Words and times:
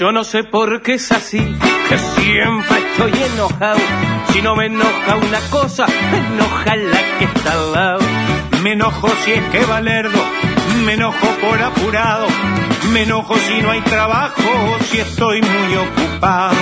Yo 0.00 0.12
no 0.12 0.24
sé 0.24 0.44
por 0.44 0.80
qué 0.80 0.94
es 0.94 1.12
así, 1.12 1.36
que 1.36 1.98
siempre 1.98 2.78
estoy 2.90 3.12
enojado. 3.34 3.80
Si 4.32 4.40
no 4.40 4.56
me 4.56 4.64
enoja 4.64 5.16
una 5.16 5.40
cosa, 5.50 5.84
me 6.10 6.16
enoja 6.16 6.74
la 6.76 7.18
que 7.18 7.24
está 7.26 7.52
al 7.52 7.72
lado. 7.72 8.00
Me 8.62 8.72
enojo 8.72 9.10
si 9.22 9.32
es 9.32 9.42
que 9.50 9.62
Valerdo, 9.66 10.24
me 10.86 10.94
enojo 10.94 11.26
por 11.42 11.62
apurado. 11.62 12.26
Me 12.94 13.02
enojo 13.02 13.36
si 13.36 13.60
no 13.60 13.72
hay 13.72 13.82
trabajo, 13.82 14.78
si 14.90 15.00
estoy 15.00 15.42
muy 15.42 15.76
ocupado. 15.76 16.56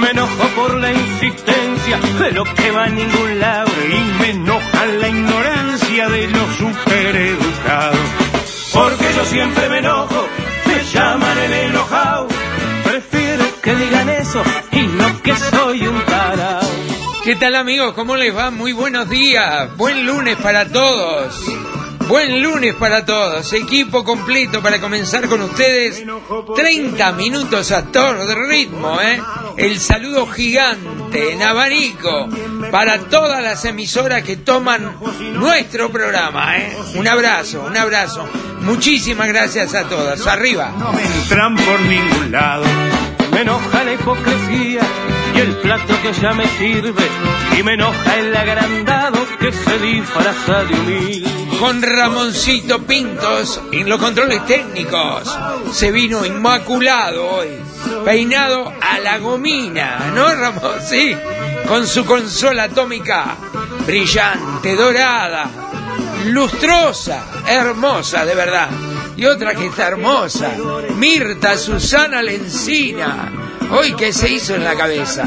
Me 0.00 0.10
enojo 0.10 0.44
por 0.56 0.74
la 0.74 0.92
insistencia 0.92 2.00
de 2.18 2.32
lo 2.32 2.42
que 2.42 2.72
va 2.72 2.86
a 2.86 2.88
ningún 2.88 3.38
lado. 3.38 3.70
Y 3.88 4.20
me 4.20 4.30
enoja 4.30 4.86
la 4.86 5.08
ignorancia 5.08 6.08
de 6.08 6.26
los 6.26 6.56
supereducados. 6.56 8.32
Porque 8.72 9.04
yo 9.14 9.24
siempre 9.26 9.68
me 9.68 9.78
enojo, 9.78 10.21
y 14.70 14.86
no 14.86 15.22
que 15.22 15.36
soy 15.36 15.86
un 15.86 16.00
tarao. 16.06 16.62
¿Qué 17.22 17.36
tal 17.36 17.54
amigos? 17.54 17.92
¿Cómo 17.92 18.16
les 18.16 18.34
va? 18.34 18.50
Muy 18.50 18.72
buenos 18.72 19.08
días. 19.08 19.76
Buen 19.76 20.06
lunes 20.06 20.36
para 20.36 20.66
todos. 20.66 21.44
Buen 22.08 22.42
lunes 22.42 22.74
para 22.74 23.04
todos. 23.04 23.52
Equipo 23.52 24.04
completo 24.04 24.62
para 24.62 24.80
comenzar 24.80 25.28
con 25.28 25.42
ustedes. 25.42 26.02
30 26.56 27.12
minutos 27.12 27.70
a 27.72 27.84
todo 27.84 28.26
de 28.26 28.34
ritmo, 28.34 29.00
¿eh? 29.00 29.20
El 29.56 29.78
saludo 29.78 30.26
gigante 30.26 31.32
en 31.32 31.42
abanico 31.42 32.28
para 32.70 32.98
todas 33.00 33.42
las 33.42 33.64
emisoras 33.66 34.22
que 34.22 34.38
toman 34.38 34.96
nuestro 35.34 35.90
programa, 35.90 36.56
¿eh? 36.56 36.76
Un 36.94 37.06
abrazo, 37.06 37.64
un 37.66 37.76
abrazo. 37.76 38.26
Muchísimas 38.62 39.28
gracias 39.28 39.74
a 39.74 39.84
todas. 39.84 40.26
Arriba. 40.26 40.72
No 40.78 40.92
me 40.92 41.02
entran 41.02 41.54
por 41.54 41.80
ningún 41.80 42.32
lado. 42.32 42.64
Me 43.32 43.40
enoja 43.40 43.84
la 43.84 43.92
hipocresía 43.94 44.80
y 45.34 45.38
el 45.40 45.56
plato 45.56 45.94
que 46.02 46.12
ya 46.12 46.32
me 46.32 46.46
sirve. 46.58 47.08
Y 47.58 47.62
me 47.62 47.74
enoja 47.74 48.18
el 48.18 48.34
agrandado 48.34 49.26
que 49.38 49.52
se 49.52 49.78
disfraza 49.78 50.64
de 50.64 50.74
humilde. 50.74 51.30
con 51.58 51.80
Ramoncito 51.82 52.82
Pintos 52.82 53.60
en 53.72 53.88
los 53.88 54.00
controles 54.00 54.44
técnicos. 54.46 55.38
Se 55.72 55.90
vino 55.90 56.24
inmaculado 56.24 57.36
hoy, 57.36 57.48
peinado 58.04 58.72
a 58.80 58.98
la 58.98 59.18
gomina, 59.18 60.10
¿no, 60.14 60.34
Ramón? 60.34 60.80
Sí, 60.88 61.16
con 61.68 61.86
su 61.86 62.04
consola 62.04 62.64
atómica 62.64 63.36
brillante, 63.86 64.74
dorada, 64.74 65.48
lustrosa, 66.26 67.24
hermosa, 67.46 68.24
de 68.24 68.34
verdad. 68.34 68.68
Y 69.16 69.24
otra 69.26 69.54
que 69.54 69.66
está 69.66 69.88
hermosa, 69.88 70.52
Mirta 70.96 71.56
Susana 71.56 72.22
Lencina. 72.22 73.32
Hoy, 73.70 73.92
¿qué 73.94 74.12
se 74.12 74.30
hizo 74.30 74.54
en 74.54 74.64
la 74.64 74.74
cabeza? 74.74 75.26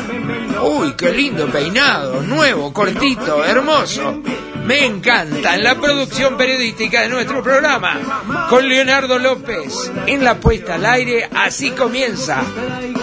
Uy, 0.64 0.94
qué 0.94 1.12
lindo 1.12 1.48
peinado, 1.48 2.22
nuevo, 2.22 2.72
cortito, 2.74 3.44
hermoso. 3.44 4.22
Me 4.66 4.84
encanta 4.84 5.54
en 5.56 5.64
la 5.64 5.76
producción 5.76 6.38
periodística 6.38 7.02
de 7.02 7.10
nuestro 7.10 7.44
programa 7.44 8.00
con 8.50 8.68
Leonardo 8.68 9.20
López 9.20 9.92
en 10.08 10.24
la 10.24 10.40
puesta 10.40 10.76
al 10.76 10.86
aire. 10.88 11.30
Así 11.36 11.70
comienza. 11.72 12.42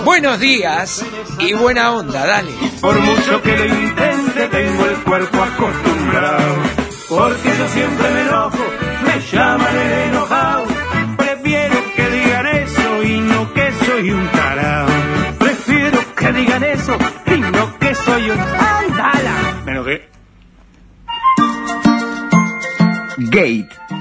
Buenos 0.04 0.40
días 0.40 1.04
y 1.38 1.52
buena 1.52 1.92
onda, 1.92 2.26
dale. 2.26 2.50
Por 2.80 2.98
mucho 2.98 3.40
que 3.42 3.56
lo 3.56 3.64
intente, 3.64 4.48
tengo 4.48 4.86
el 4.86 4.96
cuerpo 5.04 5.40
acostumbrado. 5.40 6.56
Porque 7.08 7.56
yo 7.56 7.68
siempre 7.68 8.10
me 8.10 8.20
enojo, 8.22 8.64
me 9.04 9.20
llaman 9.30 9.76
el 9.76 9.92
enojado. 10.08 10.61
Digan 16.92 17.12
eso 17.24 17.34
y 17.34 17.40
no 17.40 17.78
que 17.78 17.94
soy 17.94 18.30
un 18.30 18.38
andala. 18.38 19.62
Me 19.64 19.72
enojé. 19.72 20.08
Gate, 23.18 23.68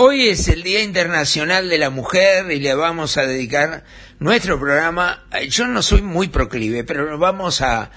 Hoy 0.00 0.28
es 0.28 0.46
el 0.46 0.62
Día 0.62 0.80
Internacional 0.80 1.68
de 1.68 1.76
la 1.76 1.90
Mujer 1.90 2.52
y 2.52 2.60
le 2.60 2.72
vamos 2.72 3.16
a 3.16 3.26
dedicar 3.26 3.82
nuestro 4.20 4.56
programa. 4.56 5.26
Yo 5.48 5.66
no 5.66 5.82
soy 5.82 6.02
muy 6.02 6.28
proclive, 6.28 6.84
pero 6.84 7.18
vamos 7.18 7.62
a, 7.62 7.90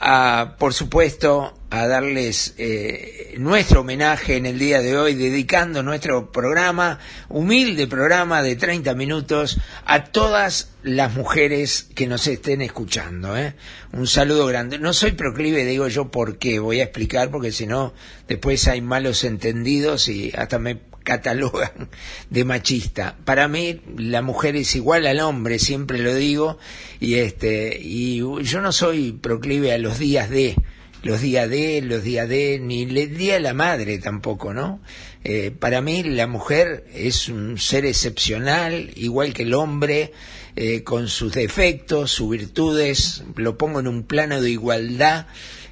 a 0.00 0.56
por 0.58 0.74
supuesto, 0.74 1.56
a 1.70 1.86
darles 1.86 2.54
eh, 2.58 3.36
nuestro 3.38 3.82
homenaje 3.82 4.36
en 4.36 4.46
el 4.46 4.58
día 4.58 4.82
de 4.82 4.98
hoy, 4.98 5.14
dedicando 5.14 5.84
nuestro 5.84 6.32
programa, 6.32 6.98
humilde 7.28 7.86
programa 7.86 8.42
de 8.42 8.56
30 8.56 8.92
minutos, 8.94 9.60
a 9.84 10.06
todas 10.06 10.72
las 10.82 11.14
mujeres 11.14 11.88
que 11.94 12.08
nos 12.08 12.26
estén 12.26 12.62
escuchando. 12.62 13.36
¿eh? 13.36 13.54
Un 13.92 14.08
saludo 14.08 14.46
grande. 14.46 14.80
No 14.80 14.92
soy 14.92 15.12
proclive, 15.12 15.64
digo 15.64 15.86
yo, 15.86 16.10
porque 16.10 16.58
voy 16.58 16.80
a 16.80 16.84
explicar, 16.84 17.30
porque 17.30 17.52
si 17.52 17.68
no, 17.68 17.94
después 18.26 18.66
hay 18.66 18.80
malos 18.80 19.22
entendidos 19.22 20.08
y 20.08 20.32
hasta 20.36 20.58
me 20.58 20.80
catalogan 21.04 21.90
de 22.30 22.44
machista. 22.44 23.16
Para 23.24 23.46
mí 23.46 23.80
la 23.96 24.22
mujer 24.22 24.56
es 24.56 24.74
igual 24.74 25.06
al 25.06 25.20
hombre, 25.20 25.60
siempre 25.60 25.98
lo 25.98 26.14
digo, 26.14 26.58
y 26.98 27.14
este 27.16 27.78
y 27.80 28.18
yo 28.18 28.60
no 28.60 28.72
soy 28.72 29.12
proclive 29.12 29.72
a 29.72 29.78
los 29.78 29.98
días 29.98 30.28
de 30.30 30.56
los 31.04 31.20
días 31.20 31.50
de, 31.50 31.82
los 31.82 32.02
días 32.02 32.28
de, 32.28 32.58
ni 32.58 32.84
el 32.84 33.16
día 33.16 33.34
de 33.34 33.40
la 33.40 33.52
madre 33.52 33.98
tampoco, 33.98 34.54
¿no? 34.54 34.80
Eh, 35.24 35.50
para 35.58 35.80
mí 35.80 36.02
la 36.02 36.26
mujer 36.26 36.84
es 36.94 37.30
un 37.30 37.58
ser 37.58 37.86
excepcional, 37.86 38.90
igual 38.94 39.32
que 39.32 39.44
el 39.44 39.54
hombre, 39.54 40.12
eh, 40.54 40.82
con 40.82 41.08
sus 41.08 41.32
defectos, 41.32 42.10
sus 42.10 42.30
virtudes, 42.30 43.24
lo 43.34 43.56
pongo 43.56 43.80
en 43.80 43.88
un 43.88 44.02
plano 44.04 44.42
de 44.42 44.50
igualdad. 44.50 45.26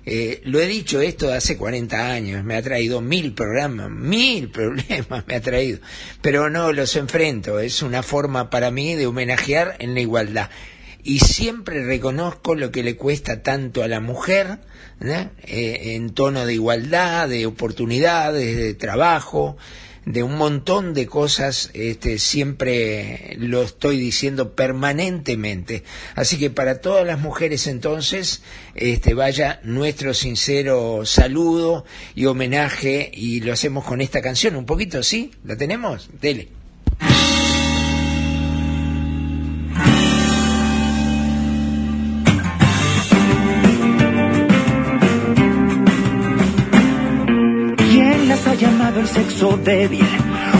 Eh, 0.06 0.40
lo 0.44 0.58
he 0.58 0.66
dicho 0.66 1.00
esto 1.00 1.32
hace 1.32 1.56
40 1.56 2.10
años, 2.10 2.42
me 2.44 2.56
ha 2.56 2.62
traído 2.62 3.00
mil 3.00 3.34
programas, 3.34 3.90
mil 3.90 4.48
problemas 4.50 5.24
me 5.26 5.36
ha 5.36 5.40
traído, 5.40 5.78
pero 6.20 6.50
no 6.50 6.72
los 6.72 6.96
enfrento, 6.96 7.60
es 7.60 7.82
una 7.82 8.02
forma 8.02 8.50
para 8.50 8.70
mí 8.70 8.96
de 8.96 9.06
homenajear 9.06 9.76
en 9.78 9.94
la 9.94 10.00
igualdad. 10.00 10.50
Y 11.04 11.18
siempre 11.18 11.84
reconozco 11.84 12.54
lo 12.54 12.70
que 12.70 12.82
le 12.82 12.96
cuesta 12.96 13.42
tanto 13.42 13.82
a 13.82 13.88
la 13.88 14.00
mujer. 14.00 14.60
Eh, 15.04 15.94
en 15.96 16.10
tono 16.10 16.46
de 16.46 16.54
igualdad, 16.54 17.28
de 17.28 17.46
oportunidades, 17.46 18.56
de 18.56 18.74
trabajo, 18.74 19.56
de 20.04 20.22
un 20.22 20.36
montón 20.36 20.94
de 20.94 21.06
cosas, 21.06 21.70
este, 21.74 22.18
siempre 22.18 23.36
lo 23.38 23.62
estoy 23.62 23.98
diciendo 23.98 24.54
permanentemente. 24.54 25.84
Así 26.14 26.38
que 26.38 26.50
para 26.50 26.80
todas 26.80 27.06
las 27.06 27.20
mujeres 27.20 27.66
entonces, 27.66 28.42
este, 28.74 29.14
vaya 29.14 29.60
nuestro 29.64 30.14
sincero 30.14 31.04
saludo 31.04 31.84
y 32.14 32.26
homenaje 32.26 33.10
y 33.12 33.40
lo 33.40 33.52
hacemos 33.52 33.84
con 33.84 34.00
esta 34.00 34.22
canción, 34.22 34.56
un 34.56 34.66
poquito, 34.66 35.02
¿sí? 35.02 35.32
¿La 35.44 35.56
tenemos? 35.56 36.10
Dele. 36.20 36.61
Sexo 49.22 49.56
débil. 49.56 50.06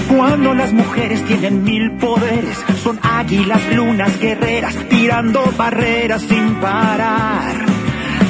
Cuando 0.09 0.55
las 0.55 0.73
mujeres 0.73 1.25
tienen 1.25 1.65
mil 1.65 1.93
poderes, 1.93 2.57
son 2.83 2.99
águilas, 3.03 3.61
lunas, 3.75 4.21
guerreras, 4.21 4.77
tirando 4.89 5.43
barreras 5.57 6.23
sin 6.23 6.55
parar. 6.57 7.55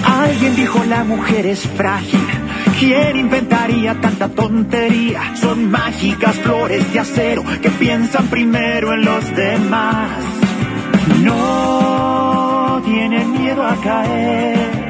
Alguien 0.04 0.56
dijo 0.56 0.82
la 0.88 1.04
mujer 1.04 1.46
es 1.46 1.60
frágil. 1.60 2.20
¿Quién 2.78 3.16
inventaría 3.16 4.00
tanta 4.00 4.28
tontería? 4.28 5.34
Son 5.36 5.70
mágicas 5.70 6.36
flores 6.36 6.92
de 6.92 7.00
acero 7.00 7.44
que 7.60 7.70
piensan 7.70 8.26
primero 8.28 8.94
en 8.94 9.04
los 9.04 9.36
demás. 9.36 10.24
No 11.22 12.82
tienen 12.84 13.32
miedo 13.32 13.62
a 13.64 13.76
caer 13.76 14.81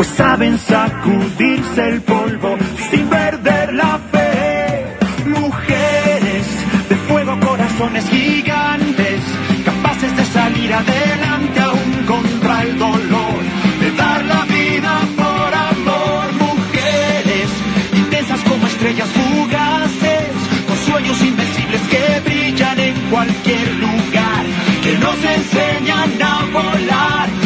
pues 0.00 0.16
saben 0.16 0.58
sacudirse 0.58 1.88
el 1.90 2.00
polvo 2.00 2.56
sin 2.90 3.06
perder 3.08 3.74
la 3.74 4.00
fe. 4.10 4.96
Mujeres 5.26 6.46
de 6.88 6.96
fuego, 7.06 7.38
corazones 7.38 8.08
gigantes, 8.08 9.20
capaces 9.62 10.16
de 10.16 10.24
salir 10.24 10.72
adelante 10.72 11.60
aún 11.60 11.92
contra 12.06 12.62
el 12.62 12.78
dolor, 12.78 13.40
de 13.82 13.90
dar 13.92 14.24
la 14.24 14.42
vida 14.46 15.00
por 15.18 15.54
amor. 15.70 16.24
Mujeres 16.48 17.50
intensas 17.92 18.40
como 18.48 18.66
estrellas 18.68 19.08
fugaces, 19.10 20.32
con 20.66 20.78
sueños 20.78 21.20
invencibles 21.20 21.82
que 21.92 22.20
brillan 22.24 22.80
en 22.80 22.94
cualquier 23.10 23.68
lugar, 23.74 24.44
que 24.82 24.96
nos 24.96 25.18
enseñan 25.36 26.22
a 26.22 26.46
volar 26.54 27.39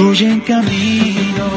construyen 0.00 0.40
caminos, 0.40 1.52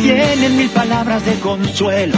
tienen 0.00 0.56
mil 0.56 0.70
palabras 0.70 1.26
de 1.26 1.34
consuelo. 1.34 2.16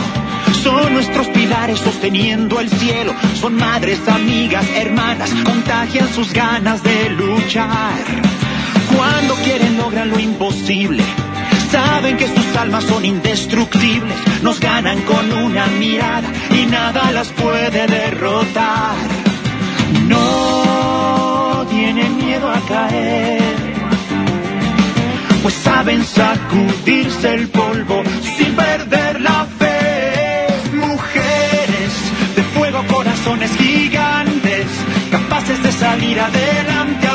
Son 0.63 0.93
nuestros 0.93 1.27
pilares 1.29 1.81
sosteniendo 1.81 2.61
el 2.61 2.69
cielo. 2.71 3.13
Son 3.41 3.57
madres, 3.57 3.99
amigas, 4.07 4.65
hermanas, 4.77 5.31
contagian 5.45 6.09
sus 6.15 6.33
ganas 6.33 6.81
de 6.85 7.11
luchar. 7.11 7.99
Cuando 8.97 9.35
quieren 9.43 9.77
logran 9.77 10.11
lo 10.11 10.21
imposible. 10.21 11.03
Saben 11.73 12.17
que 12.17 12.29
sus 12.29 12.57
almas 12.57 12.85
son 12.85 13.05
indestructibles. 13.05 14.17
Nos 14.43 14.61
ganan 14.61 15.01
con 15.03 15.33
una 15.33 15.67
mirada 15.67 16.29
y 16.57 16.67
nada 16.67 17.11
las 17.11 17.31
puede 17.33 17.89
derrotar. 17.89 18.95
No 20.07 20.90
tienen 21.93 22.17
miedo 22.25 22.49
a 22.49 22.61
caer. 22.61 23.57
Pues 25.43 25.55
saben 25.55 26.05
sacudirse 26.05 27.35
el 27.35 27.49
polvo 27.49 28.03
sin 28.37 28.55
perder 28.55 29.21
la 29.21 29.45
fe. 29.59 30.47
Mujeres 30.75 31.93
de 32.37 32.43
fuego, 32.55 32.85
corazones 32.93 33.51
gigantes, 33.57 34.67
capaces 35.11 35.61
de 35.63 35.73
salir 35.73 36.21
adelante 36.21 37.09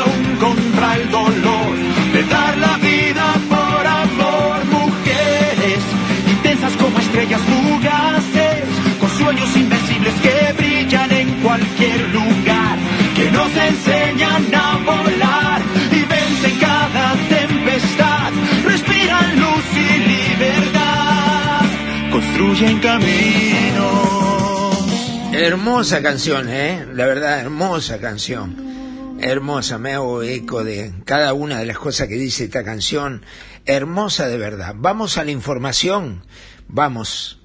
Hermosa 25.32 26.02
canción, 26.02 26.48
¿eh? 26.48 26.86
La 26.94 27.06
verdad, 27.06 27.40
hermosa 27.40 28.00
canción. 28.00 29.18
Hermosa, 29.20 29.78
me 29.78 29.92
hago 29.92 30.22
eco 30.22 30.64
de 30.64 30.92
cada 31.04 31.34
una 31.34 31.58
de 31.58 31.66
las 31.66 31.78
cosas 31.78 32.08
que 32.08 32.14
dice 32.14 32.44
esta 32.44 32.64
canción. 32.64 33.24
Hermosa 33.64 34.28
de 34.28 34.38
verdad. 34.38 34.74
Vamos 34.76 35.18
a 35.18 35.24
la 35.24 35.30
información. 35.30 36.24
Vamos. 36.68 37.40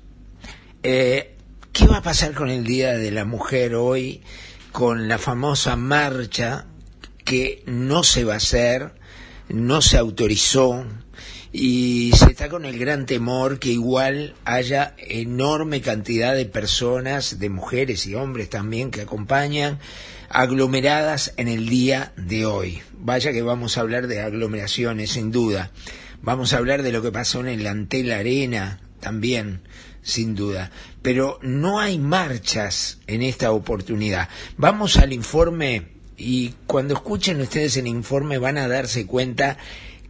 Eh, 0.84 1.36
¿Qué 1.74 1.88
va 1.88 1.98
a 1.98 2.02
pasar 2.02 2.34
con 2.34 2.50
el 2.50 2.64
Día 2.64 2.98
de 2.98 3.12
la 3.12 3.26
Mujer 3.26 3.76
hoy? 3.76 4.22
Con 4.72 5.08
la 5.08 5.18
famosa 5.18 5.76
marcha 5.76 6.66
que 7.26 7.64
no 7.66 8.04
se 8.04 8.24
va 8.24 8.34
a 8.34 8.38
hacer, 8.38 8.94
no 9.50 9.82
se 9.82 9.98
autorizó 9.98 10.86
y 11.54 12.12
se 12.16 12.32
está 12.32 12.48
con 12.48 12.66
el 12.66 12.80
gran 12.80 13.06
temor 13.06 13.60
que 13.60 13.70
igual 13.70 14.36
haya 14.46 14.96
enorme 14.98 15.82
cantidad 15.82 16.34
de 16.34 16.46
personas, 16.46 17.40
de 17.40 17.50
mujeres 17.50 18.06
y 18.06 18.16
hombres 18.16 18.50
también 18.50 18.90
que 18.90 19.02
acompañan, 19.02 19.80
aglomeradas 20.30 21.34
en 21.36 21.50
el 21.50 21.68
día 21.68 22.14
de 22.16 22.46
hoy. 22.46 22.82
Vaya 22.94 23.34
que 23.34 23.42
vamos 23.42 23.78
a 23.78 23.82
hablar 23.82 24.08
de 24.08 24.22
aglomeraciones, 24.22 25.12
sin 25.12 25.32
duda. 25.32 25.72
Vamos 26.22 26.54
a 26.54 26.58
hablar 26.58 26.84
de 26.84 26.94
lo 26.94 27.02
que 27.02 27.12
pasó 27.12 27.42
en 27.42 27.48
el 27.48 27.68
Antel 27.68 28.12
Arena 28.12 28.80
también, 29.02 29.62
sin 30.02 30.36
duda. 30.36 30.72
Pero 31.02 31.38
no 31.42 31.82
hay 31.82 32.00
marchas 32.00 33.00
en 33.08 33.24
esta 33.24 33.52
oportunidad. 33.52 34.30
Vamos 34.56 34.96
al 34.98 35.12
informe 35.12 35.88
y 36.16 36.54
cuando 36.66 36.94
escuchen 36.94 37.42
ustedes 37.42 37.76
el 37.76 37.88
informe 37.88 38.38
van 38.38 38.58
a 38.58 38.70
darse 38.70 39.06
cuenta 39.06 39.58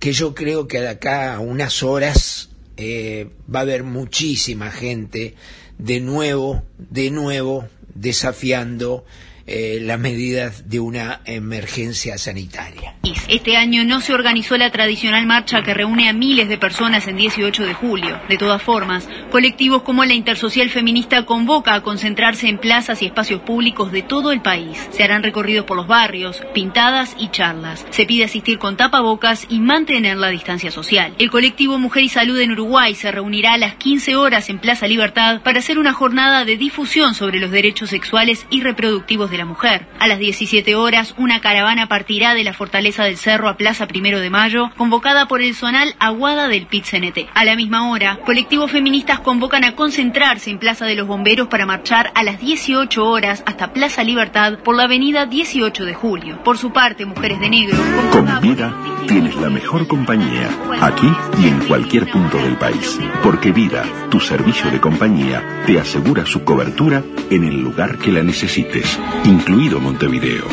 que 0.01 0.13
yo 0.13 0.33
creo 0.33 0.68
que 0.68 0.81
de 0.81 0.89
acá 0.89 1.36
a 1.36 1.39
unas 1.39 1.83
horas 1.83 2.50
eh, 2.75 3.30
va 3.53 3.59
a 3.59 3.62
haber 3.62 3.83
muchísima 3.83 4.71
gente 4.71 5.36
de 5.77 6.00
nuevo, 6.00 6.63
de 6.80 7.12
nuevo, 7.12 7.68
desafiando 7.94 9.06
eh, 9.47 9.79
las 9.81 9.99
medidas 9.99 10.69
de 10.69 10.79
una 10.79 11.21
emergencia 11.25 12.17
sanitaria. 12.17 12.95
Este 13.27 13.57
año 13.57 13.83
no 13.83 14.01
se 14.01 14.13
organizó 14.13 14.57
la 14.57 14.71
tradicional 14.71 15.25
marcha 15.25 15.63
que 15.63 15.73
reúne 15.73 16.09
a 16.09 16.13
miles 16.13 16.49
de 16.49 16.57
personas 16.57 17.07
en 17.07 17.17
18 17.17 17.63
de 17.63 17.73
julio. 17.73 18.19
De 18.29 18.38
todas 18.38 18.61
formas, 18.61 19.07
colectivos 19.31 19.81
como 19.83 20.05
la 20.05 20.13
Intersocial 20.13 20.69
Feminista 20.69 21.25
convoca 21.25 21.73
a 21.73 21.81
concentrarse 21.81 22.47
en 22.47 22.57
plazas 22.57 23.01
y 23.01 23.05
espacios 23.05 23.41
públicos 23.41 23.91
de 23.91 24.01
todo 24.01 24.31
el 24.31 24.41
país. 24.41 24.77
Se 24.91 25.03
harán 25.03 25.23
recorridos 25.23 25.65
por 25.65 25.77
los 25.77 25.88
barrios, 25.88 26.41
pintadas 26.53 27.15
y 27.17 27.29
charlas. 27.29 27.86
Se 27.89 28.05
pide 28.05 28.25
asistir 28.25 28.60
con 28.60 28.77
tapabocas 28.77 29.45
y 29.50 29.60
mantener 29.60 30.17
la 30.17 30.29
distancia 30.29 30.71
social. 30.71 31.15
El 31.17 31.31
colectivo 31.31 31.79
Mujer 31.79 32.03
y 32.03 32.10
Salud 32.10 32.39
en 32.39 32.51
Uruguay 32.51 32.95
se 32.95 33.12
reunirá 33.12 33.53
a 33.53 33.57
las 33.57 33.75
15 33.75 34.15
horas 34.15 34.50
en 34.50 34.60
Plaza 34.60 34.88
Libertad 34.88 35.41
para 35.41 35.60
hacer 35.60 35.79
una 35.79 35.93
jornada 35.93 36.45
de 36.45 36.57
difusión 36.57 37.15
sobre 37.15 37.39
los 37.39 37.51
derechos 37.51 37.89
sexuales 37.89 38.45
y 38.50 38.62
reproductivos 38.62 39.30
de 39.31 39.38
la 39.38 39.45
mujer. 39.45 39.88
A 40.00 40.07
las 40.07 40.19
17 40.19 40.75
horas, 40.75 41.15
una 41.17 41.41
caravana 41.41 41.88
partirá 41.88 42.33
de 42.33 42.43
la 42.43 42.53
Fortaleza 42.53 43.03
del 43.03 43.17
Cerro 43.17 43.50
a 43.50 43.57
Plaza 43.57 43.88
Primero 43.88 44.19
de 44.19 44.29
Mayo, 44.29 44.69
convocada 44.77 45.27
por 45.27 45.41
el 45.41 45.55
zonal 45.55 45.95
Aguada 46.00 46.47
del 46.47 46.67
PIT-CNT. 46.67 47.29
A 47.33 47.45
la 47.45 47.55
misma 47.55 47.89
hora, 47.89 48.19
colectivos 48.25 48.71
feministas 48.71 49.19
convocan 49.19 49.63
a 49.63 49.75
concentrarse 49.75 50.51
en 50.51 50.59
Plaza 50.59 50.85
de 50.85 50.95
los 50.95 51.07
Bomberos 51.07 51.47
para 51.47 51.65
marchar 51.65 52.11
a 52.13 52.23
las 52.23 52.39
18 52.39 53.03
horas 53.05 53.43
hasta 53.45 53.73
Plaza 53.73 54.03
Libertad 54.03 54.59
por 54.59 54.75
la 54.75 54.83
avenida 54.83 55.25
18 55.25 55.85
de 55.85 55.93
Julio. 55.93 56.43
Por 56.43 56.57
su 56.57 56.71
parte, 56.71 57.05
Mujeres 57.05 57.39
de 57.39 57.50
Negro... 57.50 57.77
Con 58.11 58.41
Vida 58.41 58.73
tienes 59.07 59.35
la 59.35 59.50
mejor 59.50 59.88
compañía, 59.88 60.50
aquí 60.81 61.11
y 61.41 61.47
en 61.47 61.59
cualquier 61.67 62.09
punto 62.09 62.38
del 62.38 62.55
país. 62.55 63.00
Porque 63.23 63.51
Vida, 63.51 63.83
tu 64.09 64.19
servicio 64.19 64.69
de 64.71 64.79
compañía, 64.79 65.63
te 65.65 65.79
asegura 65.79 66.25
su 66.25 66.43
cobertura 66.43 67.03
en 67.29 67.43
el 67.43 67.61
lugar 67.61 67.97
que 67.97 68.11
la 68.11 68.23
necesites, 68.23 69.00
incluido 69.25 69.79
Montevideo. 69.79 70.45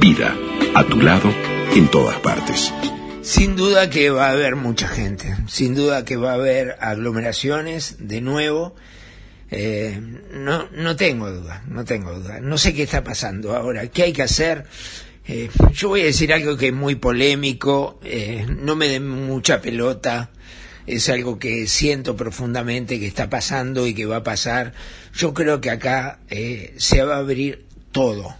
Vida, 0.00 0.36
a 0.74 0.84
tu 0.84 1.00
lado, 1.00 1.32
en 1.74 1.88
todas 1.90 2.18
partes. 2.20 2.72
Sin 3.22 3.56
duda 3.56 3.90
que 3.90 4.10
va 4.10 4.28
a 4.28 4.32
haber 4.32 4.56
mucha 4.56 4.88
gente, 4.88 5.36
sin 5.46 5.74
duda 5.74 6.04
que 6.04 6.16
va 6.16 6.32
a 6.32 6.34
haber 6.34 6.76
aglomeraciones 6.80 7.96
de 7.98 8.20
nuevo. 8.20 8.74
Eh, 9.50 10.00
no, 10.32 10.68
no 10.70 10.96
tengo 10.96 11.30
duda, 11.30 11.62
no 11.66 11.84
tengo 11.84 12.12
duda. 12.12 12.40
No 12.40 12.58
sé 12.58 12.74
qué 12.74 12.84
está 12.84 13.02
pasando 13.02 13.56
ahora, 13.56 13.86
qué 13.88 14.04
hay 14.04 14.12
que 14.12 14.22
hacer. 14.22 14.66
Eh, 15.26 15.48
yo 15.72 15.88
voy 15.88 16.02
a 16.02 16.06
decir 16.06 16.32
algo 16.32 16.56
que 16.56 16.68
es 16.68 16.74
muy 16.74 16.96
polémico, 16.96 18.00
eh, 18.02 18.46
no 18.48 18.74
me 18.74 18.88
den 18.88 19.08
mucha 19.08 19.60
pelota, 19.60 20.30
es 20.86 21.08
algo 21.08 21.38
que 21.38 21.66
siento 21.66 22.16
profundamente 22.16 22.98
que 22.98 23.06
está 23.06 23.30
pasando 23.30 23.86
y 23.86 23.94
que 23.94 24.06
va 24.06 24.16
a 24.16 24.22
pasar. 24.24 24.72
Yo 25.14 25.34
creo 25.34 25.60
que 25.60 25.70
acá 25.70 26.20
eh, 26.28 26.74
se 26.78 27.02
va 27.02 27.16
a 27.16 27.18
abrir 27.18 27.69
todo, 27.92 28.34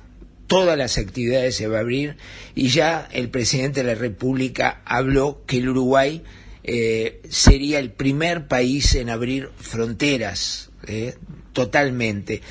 todas 0.46 0.76
las 0.78 0.98
actividades 0.98 1.56
se 1.56 1.66
va 1.68 1.78
a 1.78 1.80
abrir 1.80 2.16
y 2.54 2.68
ya 2.68 3.08
el 3.12 3.30
presidente 3.30 3.82
de 3.82 3.94
la 3.94 4.00
República 4.00 4.80
habló 4.84 5.42
que 5.46 5.58
el 5.58 5.68
Uruguay 5.68 6.22
eh, 6.64 7.20
sería 7.30 7.78
el 7.78 7.90
primer 7.90 8.46
país 8.48 8.94
en 8.94 9.10
abrir 9.10 9.50
fronteras 9.56 10.70
eh, 10.86 11.14
totalmente. 11.52 12.42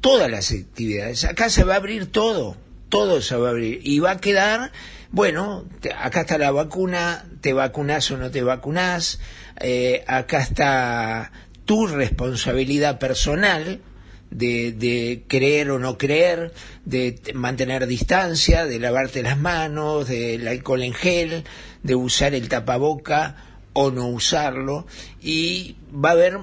todas 0.00 0.30
las 0.30 0.50
actividades. 0.52 1.24
Acá 1.24 1.48
se 1.48 1.64
va 1.64 1.74
a 1.74 1.76
abrir 1.78 2.06
todo, 2.12 2.56
todo 2.88 3.20
se 3.22 3.36
va 3.36 3.48
a 3.48 3.50
abrir. 3.52 3.80
Y 3.82 4.00
va 4.00 4.12
a 4.12 4.20
quedar, 4.20 4.70
bueno, 5.10 5.64
te- 5.80 5.92
acá 5.92 6.20
está 6.22 6.36
la 6.38 6.50
vacuna, 6.50 7.24
te 7.40 7.52
vacunás 7.54 8.10
o 8.10 8.16
no 8.18 8.30
te 8.30 8.42
vacunás, 8.42 9.18
eh, 9.60 10.04
acá 10.06 10.42
está 10.42 11.32
tu 11.64 11.86
responsabilidad 11.86 12.98
personal, 12.98 13.80
de, 14.34 14.72
de 14.72 15.24
creer 15.28 15.70
o 15.70 15.78
no 15.78 15.96
creer, 15.96 16.52
de 16.84 17.20
mantener 17.34 17.86
distancia, 17.86 18.66
de 18.66 18.78
lavarte 18.78 19.22
las 19.22 19.38
manos, 19.38 20.08
del 20.08 20.46
alcohol 20.46 20.82
en 20.82 20.92
gel, 20.92 21.44
de 21.82 21.94
usar 21.94 22.34
el 22.34 22.48
tapaboca 22.48 23.36
o 23.72 23.90
no 23.90 24.08
usarlo. 24.08 24.86
Y 25.22 25.76
va 25.92 26.10
a 26.10 26.12
haber 26.12 26.38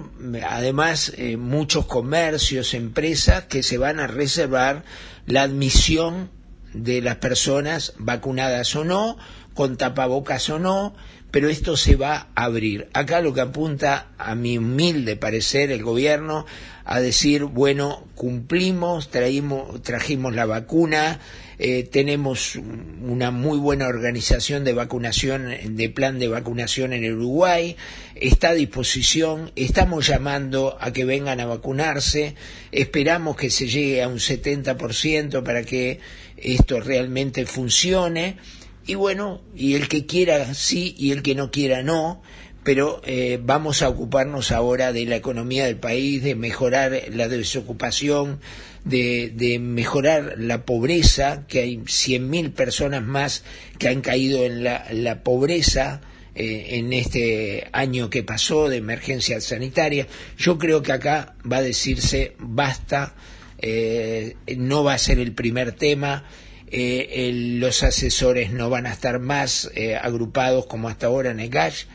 además 0.47 1.13
eh, 1.17 1.37
muchos 1.37 1.85
comercios, 1.85 2.73
empresas 2.73 3.45
que 3.45 3.61
se 3.61 3.77
van 3.77 3.99
a 3.99 4.07
reservar 4.07 4.83
la 5.25 5.43
admisión 5.43 6.31
de 6.73 7.01
las 7.01 7.17
personas 7.17 7.93
vacunadas 7.97 8.75
o 8.75 8.85
no, 8.85 9.17
con 9.53 9.75
tapabocas 9.75 10.49
o 10.49 10.59
no, 10.59 10.95
pero 11.31 11.49
esto 11.49 11.77
se 11.77 11.95
va 11.95 12.27
a 12.35 12.43
abrir. 12.43 12.89
Acá 12.93 13.21
lo 13.21 13.33
que 13.33 13.41
apunta, 13.41 14.09
a 14.17 14.35
mi 14.35 14.57
humilde 14.57 15.15
parecer, 15.15 15.71
el 15.71 15.81
gobierno 15.81 16.45
a 16.83 16.99
decir, 16.99 17.45
bueno, 17.45 18.05
cumplimos, 18.15 19.09
traímos, 19.09 19.81
trajimos 19.81 20.35
la 20.35 20.45
vacuna, 20.45 21.19
eh, 21.57 21.83
tenemos 21.83 22.55
una 22.55 23.31
muy 23.31 23.59
buena 23.59 23.87
organización 23.87 24.63
de 24.63 24.73
vacunación, 24.73 25.53
de 25.63 25.89
plan 25.89 26.19
de 26.19 26.27
vacunación 26.27 26.91
en 26.91 27.05
el 27.05 27.13
Uruguay, 27.13 27.77
está 28.15 28.49
a 28.49 28.53
disposición, 28.53 29.51
estamos 29.55 30.07
llamando 30.07 30.75
a 30.81 30.91
que 30.91 31.05
vengan 31.05 31.39
a 31.39 31.45
vacunarse, 31.45 32.35
esperamos 32.71 33.37
que 33.37 33.51
se 33.51 33.67
llegue 33.67 34.01
a 34.01 34.07
un 34.07 34.17
70% 34.17 35.43
para 35.43 35.63
que 35.63 35.99
esto 36.35 36.79
realmente 36.79 37.45
funcione 37.45 38.37
y 38.85 38.95
bueno, 38.95 39.41
y 39.55 39.75
el 39.75 39.87
que 39.87 40.05
quiera 40.05 40.53
sí 40.53 40.95
y 40.97 41.11
el 41.11 41.21
que 41.21 41.35
no 41.35 41.51
quiera 41.51 41.83
no, 41.83 42.21
pero 42.63 43.01
eh, 43.05 43.39
vamos 43.41 43.81
a 43.81 43.89
ocuparnos 43.89 44.51
ahora 44.51 44.93
de 44.93 45.05
la 45.05 45.15
economía 45.15 45.65
del 45.65 45.77
país, 45.77 46.21
de 46.23 46.35
mejorar 46.35 47.03
la 47.11 47.27
desocupación, 47.27 48.39
de, 48.83 49.31
de 49.35 49.59
mejorar 49.59 50.35
la 50.37 50.65
pobreza, 50.65 51.45
que 51.47 51.61
hay 51.61 51.77
100.000 51.77 52.53
personas 52.53 53.03
más 53.03 53.43
que 53.77 53.87
han 53.87 54.01
caído 54.01 54.45
en 54.45 54.63
la, 54.63 55.23
pobreza 55.23 56.01
eh, 56.35 56.67
en 56.71 56.93
este 56.93 57.67
año 57.71 58.09
que 58.09 58.23
pasó 58.23 58.69
de 58.69 58.77
emergencia 58.77 59.41
sanitaria. 59.41 60.07
Yo 60.37 60.57
creo 60.57 60.81
que 60.81 60.91
acá 60.91 61.35
va 61.51 61.57
a 61.57 61.63
decirse 61.63 62.35
basta, 62.37 63.15
eh, 63.59 64.35
no 64.57 64.83
va 64.83 64.93
a 64.93 64.99
ser 64.99 65.19
el 65.19 65.33
primer 65.33 65.71
tema 65.71 66.25
eh, 66.71 67.27
el- 67.29 67.59
los 67.59 67.83
asesores 67.83 68.51
no 68.51 68.69
van 68.69 68.85
a 68.87 68.93
estar 68.93 69.19
más 69.19 69.69
eh, 69.75 69.95
agrupados 69.95 70.65
como 70.67 70.87
hasta 70.89 71.07
ahora 71.07 71.31
en 71.31 71.39
el 71.39 71.49
GASH 71.49 71.85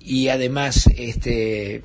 y 0.00 0.28
además 0.28 0.86
este 0.96 1.82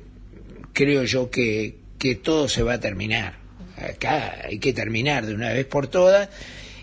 creo 0.72 1.02
yo 1.04 1.30
que, 1.30 1.78
que 1.98 2.14
todo 2.14 2.48
se 2.48 2.62
va 2.62 2.74
a 2.74 2.80
terminar. 2.80 3.38
Acá 3.76 4.42
hay 4.44 4.58
que 4.58 4.72
terminar 4.72 5.26
de 5.26 5.34
una 5.34 5.48
vez 5.52 5.64
por 5.66 5.88
todas. 5.88 6.28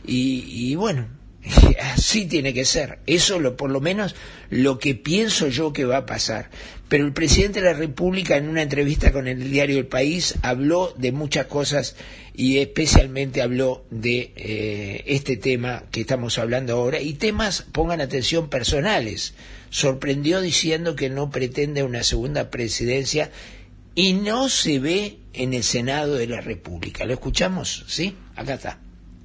Y, 0.05 0.43
y 0.47 0.75
bueno 0.75 1.07
así 1.93 2.25
tiene 2.25 2.53
que 2.53 2.65
ser. 2.65 2.99
Eso 3.05 3.39
lo 3.39 3.55
por 3.55 3.69
lo 3.69 3.79
menos 3.79 4.15
lo 4.49 4.79
que 4.79 4.95
pienso 4.95 5.47
yo 5.47 5.71
que 5.73 5.85
va 5.85 5.97
a 5.97 6.05
pasar. 6.05 6.49
Pero 6.89 7.05
el 7.05 7.13
presidente 7.13 7.61
de 7.61 7.67
la 7.71 7.77
República 7.77 8.37
en 8.37 8.47
una 8.49 8.61
entrevista 8.61 9.11
con 9.11 9.27
el 9.27 9.51
diario 9.51 9.77
El 9.77 9.87
País 9.87 10.35
habló 10.41 10.93
de 10.97 11.11
muchas 11.11 11.45
cosas 11.47 11.95
y 12.37 12.59
especialmente 12.59 13.41
habló 13.41 13.83
de 13.89 14.31
eh, 14.35 15.03
este 15.07 15.37
tema 15.37 15.85
que 15.89 16.01
estamos 16.01 16.37
hablando 16.37 16.73
ahora 16.73 17.01
y 17.01 17.15
temas, 17.15 17.65
pongan 17.71 17.99
atención, 17.99 18.47
personales. 18.47 19.33
Sorprendió 19.71 20.39
diciendo 20.39 20.95
que 20.95 21.09
no 21.09 21.31
pretende 21.31 21.81
una 21.81 22.03
segunda 22.03 22.51
presidencia 22.51 23.31
y 23.95 24.13
no 24.13 24.49
se 24.49 24.77
ve 24.77 25.17
en 25.33 25.55
el 25.55 25.63
Senado 25.63 26.13
de 26.13 26.27
la 26.27 26.39
República. 26.39 27.05
¿Lo 27.05 27.13
escuchamos? 27.13 27.83
¿Sí? 27.87 28.15
Acá 28.35 28.53
está. 28.53 28.79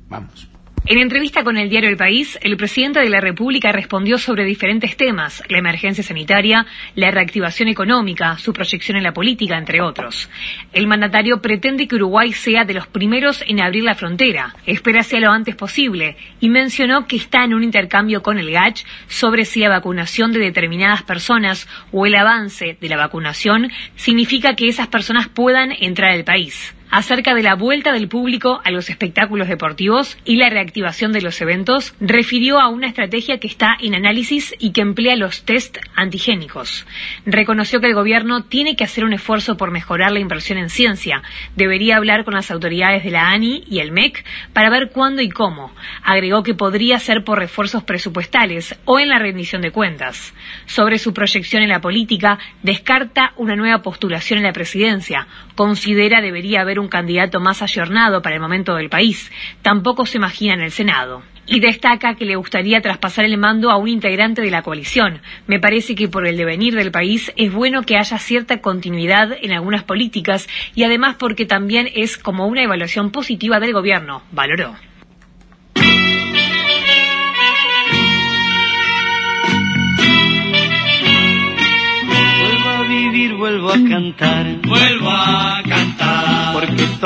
Vamos. 0.08 0.48
En 0.84 0.98
entrevista 0.98 1.44
con 1.44 1.56
el 1.58 1.70
diario 1.70 1.88
El 1.88 1.96
País, 1.96 2.36
el 2.42 2.56
presidente 2.56 2.98
de 2.98 3.08
la 3.08 3.20
República 3.20 3.70
respondió 3.70 4.18
sobre 4.18 4.44
diferentes 4.44 4.96
temas, 4.96 5.40
la 5.48 5.58
emergencia 5.58 6.02
sanitaria, 6.02 6.66
la 6.96 7.12
reactivación 7.12 7.68
económica, 7.68 8.36
su 8.38 8.52
proyección 8.52 8.96
en 8.96 9.04
la 9.04 9.12
política, 9.12 9.56
entre 9.56 9.80
otros. 9.80 10.28
El 10.72 10.88
mandatario 10.88 11.40
pretende 11.40 11.86
que 11.86 11.94
Uruguay 11.94 12.32
sea 12.32 12.64
de 12.64 12.74
los 12.74 12.88
primeros 12.88 13.44
en 13.46 13.60
abrir 13.60 13.84
la 13.84 13.94
frontera, 13.94 14.56
espera 14.66 15.04
sea 15.04 15.20
lo 15.20 15.30
antes 15.30 15.54
posible, 15.54 16.16
y 16.40 16.48
mencionó 16.48 17.06
que 17.06 17.14
está 17.14 17.44
en 17.44 17.54
un 17.54 17.62
intercambio 17.62 18.20
con 18.20 18.40
el 18.40 18.50
GACH 18.50 18.84
sobre 19.06 19.44
si 19.44 19.60
la 19.60 19.68
vacunación 19.68 20.32
de 20.32 20.40
determinadas 20.40 21.04
personas 21.04 21.68
o 21.92 22.06
el 22.06 22.16
avance 22.16 22.76
de 22.80 22.88
la 22.88 22.96
vacunación 22.96 23.70
significa 23.94 24.56
que 24.56 24.66
esas 24.66 24.88
personas 24.88 25.28
puedan 25.28 25.70
entrar 25.78 26.10
al 26.10 26.24
país 26.24 26.74
acerca 26.92 27.34
de 27.34 27.42
la 27.42 27.54
vuelta 27.54 27.92
del 27.92 28.06
público 28.06 28.60
a 28.62 28.70
los 28.70 28.90
espectáculos 28.90 29.48
deportivos 29.48 30.18
y 30.26 30.36
la 30.36 30.50
reactivación 30.50 31.10
de 31.12 31.22
los 31.22 31.40
eventos, 31.40 31.94
refirió 32.00 32.60
a 32.60 32.68
una 32.68 32.86
estrategia 32.86 33.40
que 33.40 33.46
está 33.46 33.74
en 33.80 33.94
análisis 33.94 34.54
y 34.58 34.72
que 34.72 34.82
emplea 34.82 35.16
los 35.16 35.44
test 35.44 35.78
antigénicos. 35.96 36.86
Reconoció 37.24 37.80
que 37.80 37.86
el 37.86 37.94
gobierno 37.94 38.44
tiene 38.44 38.76
que 38.76 38.84
hacer 38.84 39.06
un 39.06 39.14
esfuerzo 39.14 39.56
por 39.56 39.70
mejorar 39.70 40.12
la 40.12 40.20
inversión 40.20 40.58
en 40.58 40.68
ciencia. 40.68 41.22
Debería 41.56 41.96
hablar 41.96 42.24
con 42.24 42.34
las 42.34 42.50
autoridades 42.50 43.04
de 43.04 43.10
la 43.10 43.30
ANI 43.30 43.64
y 43.66 43.78
el 43.78 43.90
MEC 43.90 44.22
para 44.52 44.68
ver 44.68 44.90
cuándo 44.90 45.22
y 45.22 45.30
cómo. 45.30 45.72
Agregó 46.02 46.42
que 46.42 46.54
podría 46.54 46.98
ser 46.98 47.24
por 47.24 47.38
refuerzos 47.38 47.84
presupuestales 47.84 48.78
o 48.84 49.00
en 49.00 49.08
la 49.08 49.18
rendición 49.18 49.62
de 49.62 49.70
cuentas. 49.70 50.34
Sobre 50.66 50.98
su 50.98 51.14
proyección 51.14 51.62
en 51.62 51.70
la 51.70 51.80
política, 51.80 52.38
descarta 52.62 53.32
una 53.38 53.56
nueva 53.56 53.80
postulación 53.80 54.40
en 54.40 54.44
la 54.44 54.52
presidencia. 54.52 55.26
Considera 55.54 56.20
debería 56.20 56.60
haber 56.60 56.81
un 56.82 56.88
candidato 56.88 57.40
más 57.40 57.62
ayornado 57.62 58.20
para 58.20 58.34
el 58.34 58.40
momento 58.42 58.74
del 58.74 58.90
país. 58.90 59.30
Tampoco 59.62 60.04
se 60.04 60.18
imagina 60.18 60.54
en 60.54 60.60
el 60.60 60.70
Senado. 60.70 61.22
Y 61.46 61.60
destaca 61.60 62.14
que 62.14 62.24
le 62.24 62.36
gustaría 62.36 62.80
traspasar 62.80 63.24
el 63.24 63.36
mando 63.36 63.70
a 63.70 63.76
un 63.76 63.88
integrante 63.88 64.42
de 64.42 64.50
la 64.50 64.62
coalición. 64.62 65.20
Me 65.46 65.58
parece 65.58 65.94
que 65.94 66.08
por 66.08 66.26
el 66.26 66.36
devenir 66.36 66.74
del 66.74 66.92
país 66.92 67.32
es 67.36 67.52
bueno 67.52 67.82
que 67.82 67.96
haya 67.96 68.18
cierta 68.18 68.60
continuidad 68.60 69.36
en 69.40 69.52
algunas 69.52 69.82
políticas 69.82 70.48
y 70.74 70.84
además 70.84 71.16
porque 71.18 71.44
también 71.44 71.88
es 71.94 72.16
como 72.16 72.46
una 72.46 72.62
evaluación 72.62 73.10
positiva 73.10 73.58
del 73.58 73.72
gobierno, 73.72 74.22
valoró. 74.30 74.76
Vuelvo 82.42 82.68
a 82.68 82.82
vivir, 82.88 83.34
vuelvo 83.34 83.70
a 83.70 83.88
cantar, 83.88 84.46
Vuelvo 84.64 84.91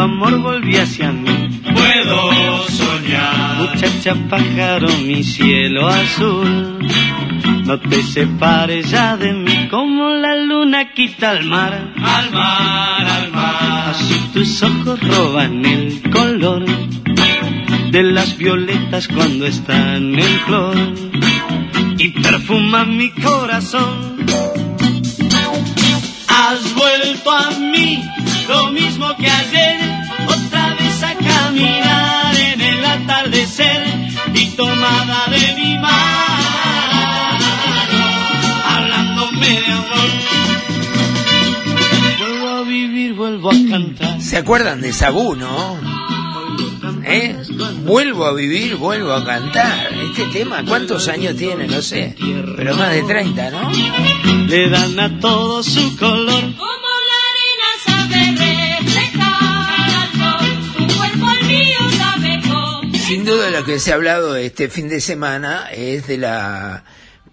amor 0.06 0.38
volvió 0.40 0.82
hacia 0.82 1.12
mí. 1.12 1.60
puedo 1.62 2.68
soñar. 2.68 3.56
Muchacha 3.58 4.14
pájaro, 4.30 4.88
mi 5.04 5.22
cielo 5.22 5.88
azul, 5.88 6.78
no 7.64 7.80
te 7.80 8.02
separes 8.02 8.90
ya 8.90 9.16
de 9.16 9.32
mí 9.32 9.68
como 9.68 10.10
la 10.10 10.36
luna 10.36 10.92
quita 10.92 11.30
al 11.30 11.44
mar. 11.44 11.92
Al 11.96 12.30
mar, 12.30 13.04
al 13.18 13.32
mar, 13.32 13.90
Así 13.90 14.18
tus 14.32 14.62
ojos 14.62 15.00
roban 15.00 15.64
el 15.64 16.00
color 16.10 16.64
de 17.90 18.02
las 18.02 18.36
violetas 18.36 19.08
cuando 19.08 19.46
están 19.46 20.18
en 20.18 20.40
flor 20.46 20.76
y 21.98 22.08
perfuman 22.10 22.96
mi 22.96 23.10
corazón. 23.10 24.16
Has 26.28 26.74
vuelto 26.74 27.30
a 27.32 27.50
mí, 27.58 28.04
lo 28.48 28.72
mismo 28.72 29.16
que 29.16 29.28
ayer, 29.28 29.80
otra 30.26 30.74
vez 30.74 31.02
a 31.02 31.14
caminar 31.14 32.36
en 32.36 32.60
el 32.60 32.84
atardecer 32.84 33.82
y 34.34 34.46
tomada 34.50 35.26
de 35.30 35.54
mi 35.54 35.78
mano, 35.78 37.46
hablándome 38.64 39.48
de 39.48 39.72
amor. 39.72 40.10
Vuelvo 42.18 42.48
a 42.48 42.62
vivir, 42.62 43.14
vuelvo 43.14 43.50
a 43.50 43.70
cantar. 43.70 44.20
¿Se 44.20 44.36
acuerdan 44.36 44.80
de 44.80 44.92
Sabú, 44.92 45.34
no? 45.34 45.96
¿Eh? 47.04 47.36
Vuelvo 47.84 48.26
a 48.26 48.32
vivir, 48.32 48.76
vuelvo 48.76 49.12
a 49.12 49.24
cantar. 49.24 49.92
Este 49.94 50.24
tema, 50.26 50.64
¿cuántos 50.64 51.06
años 51.08 51.36
tiene? 51.36 51.68
No 51.68 51.80
sé. 51.80 52.16
Pero 52.56 52.74
más 52.74 52.90
de 52.90 53.02
30, 53.02 53.50
¿no? 53.50 53.70
Le 54.46 54.68
dan 54.68 54.98
a 54.98 55.20
todo 55.20 55.62
su 55.62 55.96
color. 55.96 56.42
Sin 63.16 63.24
duda 63.24 63.50
lo 63.50 63.64
que 63.64 63.78
se 63.78 63.92
ha 63.92 63.94
hablado 63.94 64.36
este 64.36 64.68
fin 64.68 64.90
de 64.90 65.00
semana 65.00 65.70
es 65.72 66.06
de 66.06 66.18
la 66.18 66.84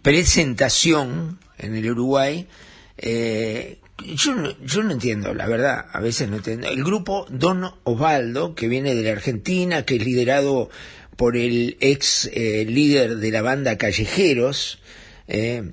presentación 0.01 1.39
en 1.57 1.75
el 1.75 1.91
Uruguay 1.91 2.47
eh, 2.95 3.79
yo 4.15 4.33
no, 4.33 4.57
yo 4.61 4.81
no 4.81 4.93
entiendo, 4.93 5.33
la 5.33 5.45
verdad, 5.45 5.87
a 5.91 5.99
veces 5.99 6.29
no 6.29 6.37
entiendo. 6.37 6.69
El 6.69 6.85
grupo 6.85 7.25
Don 7.29 7.69
Osvaldo, 7.83 8.55
que 8.55 8.69
viene 8.69 8.95
de 8.95 9.03
la 9.03 9.11
Argentina, 9.11 9.83
que 9.83 9.97
es 9.97 10.05
liderado 10.05 10.69
por 11.17 11.35
el 11.35 11.75
ex 11.81 12.29
eh, 12.31 12.63
líder 12.65 13.17
de 13.17 13.31
la 13.31 13.41
banda 13.41 13.77
Callejeros, 13.77 14.79
eh, 15.27 15.69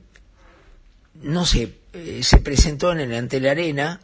no 1.23 1.47
sé, 1.47 1.75
eh, 1.93 2.23
se 2.25 2.39
presentó 2.39 2.91
en 2.91 2.99
el 2.99 3.15
Ante 3.15 3.39
la 3.39 3.53
Arena, 3.53 4.01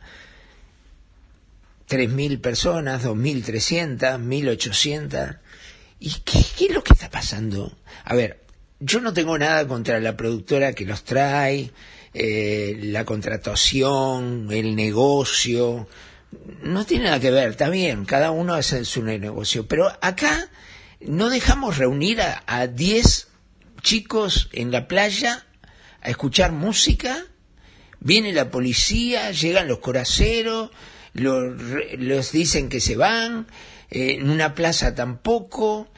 3.000 1.88 2.40
personas, 2.40 3.04
2.300, 3.04 4.20
1.800. 4.20 5.38
¿Y 5.98 6.10
qué, 6.24 6.38
es 6.38 6.74
lo 6.74 6.82
que 6.82 6.92
está 6.92 7.10
pasando? 7.10 7.76
A 8.04 8.14
ver, 8.14 8.44
yo 8.80 9.00
no 9.00 9.12
tengo 9.12 9.38
nada 9.38 9.66
contra 9.66 9.98
la 10.00 10.16
productora 10.16 10.72
que 10.72 10.84
los 10.84 11.04
trae, 11.04 11.70
eh, 12.12 12.78
la 12.82 13.04
contratación, 13.04 14.48
el 14.50 14.76
negocio. 14.76 15.88
No 16.62 16.84
tiene 16.84 17.04
nada 17.04 17.20
que 17.20 17.30
ver, 17.30 17.50
está 17.50 17.70
bien, 17.70 18.04
cada 18.04 18.30
uno 18.30 18.54
hace 18.54 18.84
su 18.84 19.02
negocio. 19.02 19.66
Pero 19.66 19.90
acá 20.02 20.50
no 21.00 21.30
dejamos 21.30 21.78
reunir 21.78 22.20
a 22.20 22.42
a 22.46 22.66
10 22.66 23.28
chicos 23.82 24.48
en 24.52 24.70
la 24.72 24.88
playa 24.88 25.46
a 26.02 26.10
escuchar 26.10 26.52
música. 26.52 27.24
Viene 28.00 28.32
la 28.32 28.50
policía, 28.50 29.30
llegan 29.30 29.68
los 29.68 29.78
coraceros, 29.78 30.70
los, 31.16 31.54
los 31.98 32.32
dicen 32.32 32.68
que 32.68 32.80
se 32.80 32.96
van, 32.96 33.46
eh, 33.90 34.16
en 34.18 34.30
una 34.30 34.54
plaza 34.54 34.94
tampoco. 34.94 35.88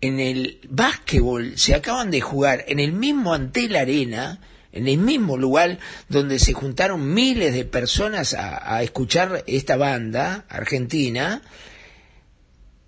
En 0.00 0.20
el 0.20 0.60
básquetbol 0.68 1.56
se 1.56 1.74
acaban 1.74 2.10
de 2.10 2.20
jugar 2.20 2.64
en 2.68 2.78
el 2.78 2.92
mismo 2.92 3.32
ante 3.32 3.68
la 3.68 3.80
arena, 3.80 4.40
en 4.72 4.86
el 4.86 4.98
mismo 4.98 5.38
lugar 5.38 5.78
donde 6.08 6.38
se 6.38 6.52
juntaron 6.52 7.14
miles 7.14 7.54
de 7.54 7.64
personas 7.64 8.34
a, 8.34 8.76
a 8.76 8.82
escuchar 8.82 9.44
esta 9.46 9.76
banda 9.76 10.44
argentina, 10.50 11.40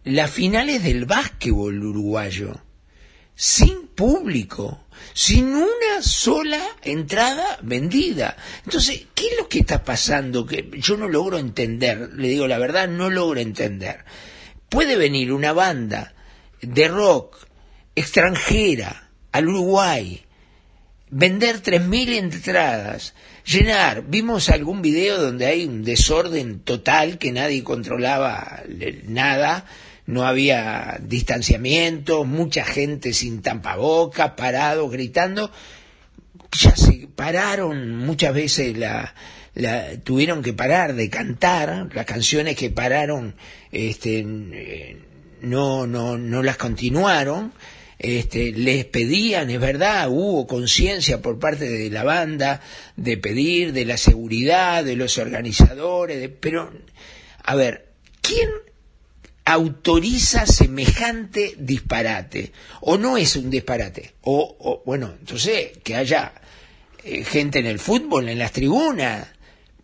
las 0.05 0.31
finales 0.31 0.83
del 0.83 1.07
básquetbol 1.07 1.83
uruguayo, 1.83 2.61
sin 3.35 3.87
público, 3.89 4.86
sin 5.13 5.55
una 5.55 6.01
sola 6.01 6.63
entrada 6.83 7.59
vendida. 7.63 8.37
Entonces, 8.65 9.07
¿qué 9.15 9.29
es 9.29 9.37
lo 9.39 9.49
que 9.49 9.61
está 9.61 9.85
pasando? 9.85 10.47
Que 10.47 10.71
yo 10.75 10.97
no 10.97 11.09
logro 11.09 11.39
entender, 11.39 12.11
le 12.15 12.29
digo 12.29 12.47
la 12.47 12.59
verdad, 12.59 12.89
no 12.89 13.11
logro 13.11 13.41
entender. 13.41 14.05
Puede 14.69 14.97
venir 14.97 15.33
una 15.33 15.53
banda 15.53 16.15
de 16.61 16.89
rock 16.89 17.47
extranjera 17.95 19.11
al 19.33 19.49
Uruguay, 19.49 20.25
vender 21.11 21.63
3.000 21.63 22.17
entradas, 22.17 23.15
llenar. 23.45 24.05
Vimos 24.07 24.49
algún 24.49 24.83
video 24.83 25.21
donde 25.21 25.47
hay 25.47 25.65
un 25.65 25.83
desorden 25.85 26.61
total 26.61 27.19
que 27.19 27.33
nadie 27.33 27.65
controlaba 27.65 28.63
nada, 29.05 29.67
no 30.07 30.25
había 30.27 30.99
distanciamiento, 31.03 32.25
mucha 32.25 32.65
gente 32.65 33.13
sin 33.13 33.43
tampaboca, 33.43 34.37
parado, 34.37 34.89
gritando. 34.89 35.51
Ya 36.61 36.75
se 36.77 37.09
pararon 37.15 37.97
muchas 37.99 38.33
veces 38.35 38.77
la, 38.79 39.15
la- 39.55 39.97
tuvieron 40.03 40.43
que 40.43 40.53
parar 40.53 40.95
de 40.95 41.11
cantar 41.11 41.89
las 41.95 42.07
canciones 42.07 42.57
que 42.57 42.71
pararon 42.71 43.35
este 43.73 44.25
no 45.43 45.87
no 45.87 46.17
no 46.17 46.43
las 46.43 46.57
continuaron 46.57 47.53
este, 47.99 48.53
les 48.53 48.85
pedían, 48.85 49.49
es 49.49 49.59
verdad, 49.59 50.09
hubo 50.11 50.47
conciencia 50.47 51.23
por 51.23 51.39
parte 51.39 51.67
de 51.69 51.89
la 51.91 52.05
banda 52.05 52.61
de 52.97 53.17
pedir 53.17 53.73
de 53.73 53.87
la 53.87 53.97
seguridad, 53.97 54.85
de 54.85 54.97
los 54.97 55.17
organizadores, 55.17 56.21
de- 56.21 56.29
pero, 56.29 56.71
a 57.43 57.55
ver, 57.55 57.87
¿quién 58.21 58.51
autoriza 59.47 60.45
semejante 60.45 61.55
disparate? 61.57 62.53
¿O 62.83 62.99
no 62.99 63.17
es 63.17 63.37
un 63.37 63.49
disparate? 63.49 64.15
O, 64.21 64.57
o, 64.59 64.83
bueno, 64.85 65.15
entonces, 65.19 65.79
que 65.83 65.97
haya 65.97 66.35
eh, 67.05 67.25
gente 67.25 67.61
en 67.61 67.67
el 67.67 67.79
fútbol, 67.79 68.29
en 68.29 68.39
las 68.39 68.53
tribunas. 68.53 69.29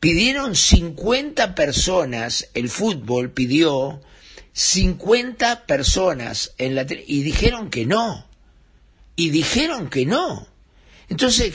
Pidieron 0.01 0.57
50 0.57 1.55
personas, 1.55 2.49
el 2.55 2.69
fútbol 2.69 3.31
pidió 3.31 4.03
50 4.53 5.65
personas 5.65 6.53
en 6.59 6.75
la 6.75 6.85
y 7.07 7.23
dijeron 7.23 7.71
que 7.71 7.87
no. 7.87 8.27
Y 9.15 9.31
dijeron 9.31 9.89
que 9.89 10.05
no. 10.05 10.49
Entonces, 11.13 11.53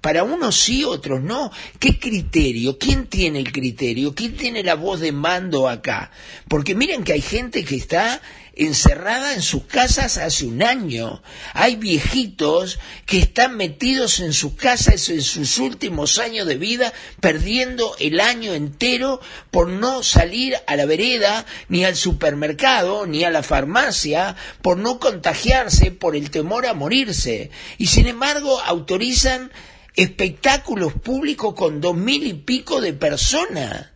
para 0.00 0.24
unos 0.24 0.56
sí, 0.56 0.82
otros 0.82 1.20
no. 1.20 1.52
¿Qué 1.78 1.98
criterio? 1.98 2.78
¿Quién 2.78 3.06
tiene 3.06 3.38
el 3.38 3.52
criterio? 3.52 4.14
¿Quién 4.14 4.34
tiene 4.34 4.62
la 4.62 4.76
voz 4.76 5.00
de 5.00 5.12
mando 5.12 5.68
acá? 5.68 6.10
Porque 6.48 6.74
miren 6.74 7.04
que 7.04 7.12
hay 7.12 7.20
gente 7.20 7.66
que 7.66 7.76
está 7.76 8.22
encerrada 8.54 9.34
en 9.34 9.42
sus 9.42 9.64
casas 9.64 10.18
hace 10.18 10.44
un 10.44 10.62
año. 10.62 11.22
Hay 11.54 11.76
viejitos 11.76 12.78
que 13.06 13.18
están 13.18 13.56
metidos 13.56 14.20
en 14.20 14.32
sus 14.32 14.54
casas 14.54 15.08
en 15.08 15.22
sus 15.22 15.58
últimos 15.58 16.18
años 16.18 16.46
de 16.46 16.56
vida, 16.56 16.92
perdiendo 17.20 17.94
el 17.98 18.20
año 18.20 18.52
entero 18.54 19.20
por 19.50 19.68
no 19.68 20.02
salir 20.02 20.56
a 20.66 20.76
la 20.76 20.86
vereda, 20.86 21.46
ni 21.68 21.84
al 21.84 21.96
supermercado, 21.96 23.06
ni 23.06 23.24
a 23.24 23.30
la 23.30 23.42
farmacia, 23.42 24.36
por 24.60 24.76
no 24.76 24.98
contagiarse, 24.98 25.90
por 25.90 26.16
el 26.16 26.30
temor 26.30 26.66
a 26.66 26.74
morirse. 26.74 27.50
Y 27.78 27.86
sin 27.86 28.06
embargo 28.06 28.60
autorizan 28.60 29.50
espectáculos 29.94 30.94
públicos 30.94 31.54
con 31.54 31.80
dos 31.80 31.96
mil 31.96 32.26
y 32.26 32.34
pico 32.34 32.80
de 32.80 32.92
personas. 32.92 33.91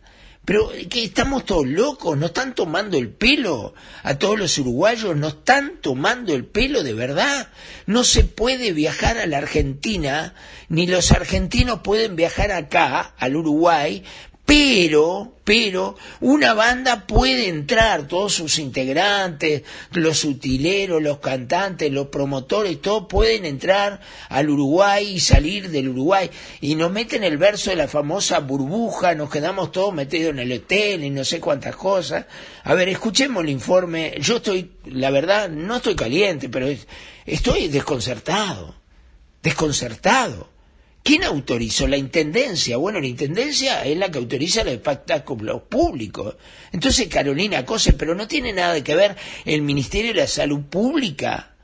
Pero 0.47 0.71
que 0.89 1.03
estamos 1.03 1.43
todos 1.43 1.67
locos, 1.67 2.17
nos 2.17 2.29
están 2.29 2.55
tomando 2.55 2.97
el 2.97 3.09
pelo 3.09 3.73
a 4.01 4.17
todos 4.17 4.39
los 4.39 4.57
uruguayos, 4.57 5.13
nos 5.17 5.33
están 5.33 5.73
tomando 5.81 6.33
el 6.33 6.45
pelo 6.45 6.83
de 6.83 6.93
verdad. 6.93 7.49
No 7.85 8.05
se 8.05 8.23
puede 8.23 8.71
viajar 8.71 9.17
a 9.17 9.25
la 9.25 9.39
Argentina, 9.39 10.35
ni 10.69 10.87
los 10.87 11.11
argentinos 11.11 11.81
pueden 11.81 12.15
viajar 12.15 12.53
acá, 12.53 13.13
al 13.17 13.35
Uruguay, 13.35 14.05
pero, 14.47 15.33
pero, 15.43 15.97
una 16.21 16.53
banda 16.53 17.05
puede 17.05 17.49
entrar, 17.49 18.07
todos 18.07 18.33
sus 18.33 18.59
integrantes, 18.59 19.63
los 19.91 20.23
utileros, 20.23 21.03
los 21.03 21.19
cantantes, 21.19 21.91
los 21.91 22.07
promotores, 22.07 22.81
todos 22.81 23.07
pueden 23.09 23.43
entrar 23.45 23.99
al 24.29 24.49
Uruguay 24.49 25.15
y 25.15 25.19
salir 25.19 25.69
del 25.69 25.89
Uruguay. 25.89 26.31
Y 26.61 26.75
nos 26.75 26.91
meten 26.93 27.25
el 27.25 27.37
verso 27.37 27.71
de 27.71 27.75
la 27.75 27.89
famosa 27.89 28.39
burbuja, 28.39 29.15
nos 29.15 29.29
quedamos 29.29 29.73
todos 29.73 29.93
metidos 29.93 30.31
en 30.31 30.39
el 30.39 30.53
hotel 30.53 31.03
y 31.03 31.09
no 31.09 31.25
sé 31.25 31.41
cuántas 31.41 31.75
cosas. 31.75 32.25
A 32.63 32.73
ver, 32.73 32.87
escuchemos 32.87 33.43
el 33.43 33.49
informe. 33.49 34.15
Yo 34.21 34.37
estoy, 34.37 34.71
la 34.85 35.09
verdad, 35.09 35.49
no 35.49 35.75
estoy 35.75 35.95
caliente, 35.95 36.47
pero 36.47 36.67
es- 36.67 36.87
estoy 37.25 37.67
desconcertado. 37.67 38.75
Desconcertado. 39.43 40.47
¿Quién 41.07 41.23
autorizó? 41.23 41.87
La 41.87 41.95
Intendencia. 41.95 42.75
Bueno, 42.75 42.99
la 42.99 43.07
Intendencia 43.07 43.85
es 43.85 43.97
la 43.97 44.11
que 44.11 44.17
autoriza 44.17 44.65
los 44.65 44.73
espectáculos 44.73 45.61
públicos. 45.69 46.35
Entonces, 46.73 47.07
Carolina 47.07 47.65
Cose, 47.65 47.93
pero 47.93 48.13
no 48.13 48.27
tiene 48.27 48.51
nada 48.51 48.83
que 48.83 48.93
ver 48.93 49.15
el 49.45 49.61
Ministerio 49.61 50.11
de 50.11 50.19
la 50.19 50.27
Salud 50.27 50.63
Pública. 50.63 51.55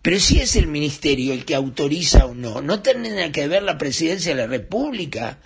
Pero 0.00 0.18
sí 0.18 0.40
es 0.40 0.56
el 0.56 0.66
Ministerio 0.66 1.34
el 1.34 1.44
que 1.44 1.54
autoriza 1.54 2.24
o 2.24 2.34
no. 2.34 2.62
No 2.62 2.80
tiene 2.80 3.10
nada 3.10 3.30
que 3.32 3.46
ver 3.48 3.64
la 3.64 3.76
Presidencia 3.76 4.34
de 4.34 4.40
la 4.40 4.46
República. 4.46 5.40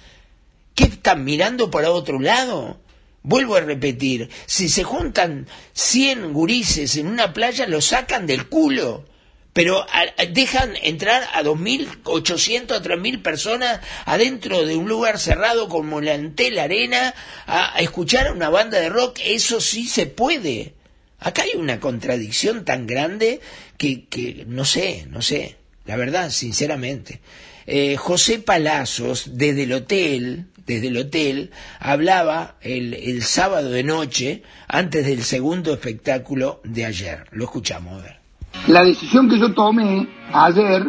¿Qué 0.77 0.85
están 0.85 1.25
mirando 1.25 1.73
para 1.73 1.91
otro 1.91 2.21
lado? 2.21 2.79
Vuelvo 3.25 3.57
a 3.57 3.63
repetir, 3.63 4.31
si 4.47 4.69
se 4.69 4.85
juntan 4.85 5.49
100 5.73 6.33
gurises 6.33 6.95
en 6.95 7.09
una 7.09 7.33
playa, 7.33 7.67
los 7.67 7.87
sacan 7.87 8.29
del 8.29 8.47
culo. 8.49 9.10
Pero 9.53 9.85
dejan 10.33 10.77
entrar 10.83 11.25
a 11.35 11.43
2.800, 11.43 12.73
a 12.73 12.83
3.000 12.83 13.23
personas 13.23 13.81
adentro 14.05 14.65
de 14.65 14.77
un 14.77 14.89
lugar 14.89 15.19
cerrado 15.19 15.69
como 15.69 16.01
la 16.01 16.15
Antel 16.15 16.59
Arena 16.59 17.15
a, 17.47 17.77
a 17.77 17.81
escuchar 17.81 18.29
a 18.29 18.33
una 18.33 18.49
banda 18.49 18.79
de 18.79 18.89
rock. 18.89 19.19
Eso 19.25 19.61
sí 19.61 19.87
se 19.89 20.07
puede. 20.07 20.75
Acá 21.19 21.43
hay 21.43 21.53
una 21.55 21.81
contradicción 21.81 22.65
tan 22.65 22.87
grande 22.87 23.41
que, 23.77 24.07
que 24.07 24.45
no 24.47 24.65
sé, 24.65 25.07
no 25.09 25.21
sé, 25.21 25.57
la 25.85 25.97
verdad, 25.97 26.31
sinceramente. 26.31 27.21
Eh, 27.67 27.97
José 27.97 28.39
Palazos, 28.39 29.37
desde 29.37 29.65
el 29.65 29.73
hotel, 29.73 30.47
desde 30.67 30.89
el 30.89 30.97
hotel, 30.97 31.51
hablaba 31.79 32.57
el, 32.63 32.95
el 32.95 33.23
sábado 33.23 33.71
de 33.71 33.83
noche, 33.83 34.43
antes 34.67 35.05
del 35.05 35.23
segundo 35.25 35.75
espectáculo 35.75 36.61
de 36.65 36.87
ayer. 36.87 37.27
Lo 37.33 37.45
escuchamos, 37.45 38.01
a 38.01 38.05
ver. 38.05 38.20
La 38.67 38.85
decisión 38.85 39.29
que 39.29 39.39
yo 39.39 39.53
tomé 39.53 40.07
ayer 40.33 40.87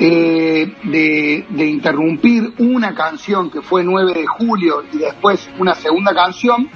eh, 0.00 0.74
de, 0.82 1.46
de 1.48 1.66
interrumpir 1.66 2.54
una 2.58 2.94
canción 2.94 3.50
que 3.50 3.62
fue 3.62 3.84
9 3.84 4.14
de 4.14 4.26
julio 4.26 4.82
y 4.92 4.98
después 4.98 5.48
una 5.58 5.74
segunda 5.74 6.12
canción 6.14 6.68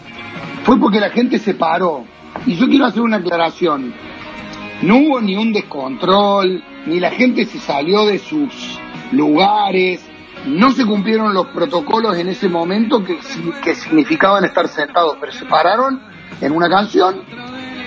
fue 0.64 0.78
porque 0.78 1.00
la 1.00 1.10
gente 1.10 1.38
se 1.38 1.54
paró. 1.54 2.04
Y 2.46 2.54
yo 2.54 2.68
quiero 2.68 2.86
hacer 2.86 3.02
una 3.02 3.16
aclaración. 3.16 3.94
No 4.82 4.96
hubo 4.98 5.20
ni 5.20 5.36
un 5.36 5.52
descontrol, 5.52 6.62
ni 6.86 7.00
la 7.00 7.10
gente 7.10 7.46
se 7.46 7.58
salió 7.58 8.04
de 8.06 8.18
sus 8.18 8.78
lugares, 9.10 10.04
no 10.46 10.70
se 10.70 10.84
cumplieron 10.84 11.34
los 11.34 11.46
protocolos 11.48 12.16
en 12.18 12.28
ese 12.28 12.48
momento 12.48 13.02
que, 13.02 13.18
que 13.62 13.74
significaban 13.74 14.44
estar 14.44 14.68
sentados, 14.68 15.16
pero 15.20 15.32
se 15.32 15.44
pararon 15.46 16.00
en 16.40 16.52
una 16.52 16.68
canción. 16.68 17.22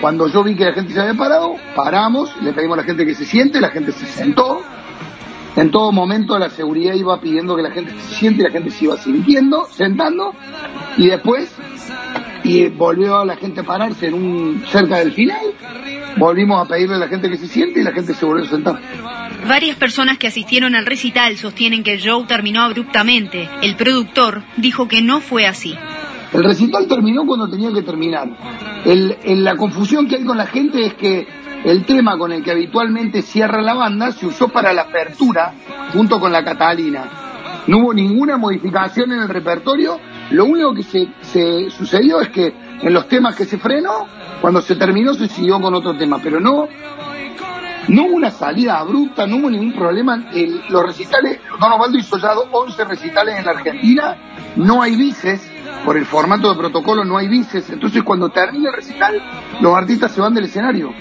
Cuando 0.00 0.28
yo 0.28 0.42
vi 0.42 0.54
que 0.54 0.64
la 0.64 0.72
gente 0.72 0.94
se 0.94 1.00
había 1.00 1.14
parado, 1.14 1.56
paramos, 1.74 2.34
le 2.42 2.52
pedimos 2.52 2.78
a 2.78 2.82
la 2.82 2.86
gente 2.86 3.04
que 3.04 3.14
se 3.14 3.24
siente, 3.24 3.60
la 3.60 3.70
gente 3.70 3.92
se 3.92 4.06
sentó. 4.06 4.62
En 5.56 5.70
todo 5.70 5.92
momento 5.92 6.38
la 6.38 6.48
seguridad 6.48 6.94
iba 6.94 7.20
pidiendo 7.20 7.56
que 7.56 7.62
la 7.62 7.70
gente 7.70 7.92
se 7.92 8.14
siente 8.14 8.42
la 8.42 8.50
gente 8.50 8.70
se 8.70 8.84
iba 8.84 8.96
sintiendo, 8.96 9.66
sentando, 9.66 10.32
y 10.96 11.08
después 11.08 11.54
y 12.44 12.68
volvió 12.68 13.20
a 13.20 13.24
la 13.24 13.36
gente 13.36 13.60
a 13.60 13.64
pararse 13.64 14.06
en 14.06 14.14
un 14.14 14.64
cerca 14.70 14.98
del 14.98 15.12
final. 15.12 15.40
Volvimos 16.16 16.64
a 16.64 16.68
pedirle 16.68 16.96
a 16.96 16.98
la 16.98 17.08
gente 17.08 17.28
que 17.28 17.36
se 17.36 17.46
siente 17.46 17.80
y 17.80 17.82
la 17.82 17.92
gente 17.92 18.14
se 18.14 18.24
volvió 18.24 18.44
a 18.44 18.48
sentar. 18.48 18.80
Varias 19.46 19.76
personas 19.76 20.18
que 20.18 20.26
asistieron 20.26 20.74
al 20.74 20.86
recital 20.86 21.36
sostienen 21.36 21.82
que 21.82 21.94
el 21.94 22.00
show 22.00 22.24
terminó 22.26 22.62
abruptamente. 22.62 23.48
El 23.62 23.76
productor 23.76 24.42
dijo 24.56 24.88
que 24.88 25.02
no 25.02 25.20
fue 25.20 25.46
así. 25.46 25.74
El 26.32 26.44
recital 26.44 26.86
terminó 26.86 27.26
cuando 27.26 27.48
tenía 27.48 27.72
que 27.72 27.82
terminar. 27.82 28.28
El, 28.84 29.44
la 29.44 29.56
confusión 29.56 30.06
que 30.06 30.16
hay 30.16 30.24
con 30.24 30.36
la 30.36 30.46
gente 30.46 30.86
es 30.86 30.94
que 30.94 31.26
el 31.64 31.84
tema 31.84 32.16
con 32.16 32.32
el 32.32 32.42
que 32.42 32.52
habitualmente 32.52 33.22
cierra 33.22 33.60
la 33.62 33.74
banda 33.74 34.12
se 34.12 34.26
usó 34.26 34.48
para 34.48 34.72
la 34.72 34.82
apertura 34.82 35.54
junto 35.92 36.20
con 36.20 36.32
la 36.32 36.44
Catalina. 36.44 37.04
No 37.66 37.78
hubo 37.78 37.94
ninguna 37.94 38.36
modificación 38.36 39.12
en 39.12 39.20
el 39.20 39.28
repertorio. 39.28 39.98
Lo 40.30 40.44
único 40.44 40.72
que 40.72 40.82
se, 40.82 41.08
se 41.20 41.70
sucedió 41.70 42.20
es 42.20 42.28
que 42.28 42.54
en 42.80 42.94
los 42.94 43.08
temas 43.08 43.34
que 43.34 43.44
se 43.44 43.58
frenó, 43.58 44.06
cuando 44.40 44.62
se 44.62 44.76
terminó 44.76 45.12
se 45.14 45.28
siguió 45.28 45.60
con 45.60 45.74
otro 45.74 45.96
tema, 45.96 46.18
pero 46.22 46.40
no 46.40 46.68
no 47.88 48.04
hubo 48.04 48.14
una 48.16 48.30
salida 48.30 48.78
abrupta, 48.78 49.26
no 49.26 49.36
hubo 49.36 49.50
ningún 49.50 49.72
problema. 49.72 50.24
El- 50.32 50.62
los 50.68 50.82
recitales, 50.84 51.40
Don 51.60 51.72
Osvaldo 51.72 51.98
hizo 51.98 52.18
ya 52.18 52.34
do- 52.34 52.48
11 52.52 52.84
recitales 52.84 53.38
en 53.38 53.44
la 53.44 53.52
Argentina, 53.52 54.16
no 54.56 54.82
hay 54.82 54.96
bices, 54.96 55.40
por 55.84 55.96
el 55.96 56.04
formato 56.06 56.50
de 56.50 56.56
protocolo 56.58 57.04
no 57.04 57.16
hay 57.16 57.28
bices, 57.28 57.70
entonces 57.70 58.02
cuando 58.02 58.28
termina 58.28 58.70
el 58.70 58.76
recital, 58.76 59.22
los 59.60 59.74
artistas 59.74 60.12
se 60.12 60.20
van 60.20 60.34
del 60.34 60.44
escenario. 60.44 60.92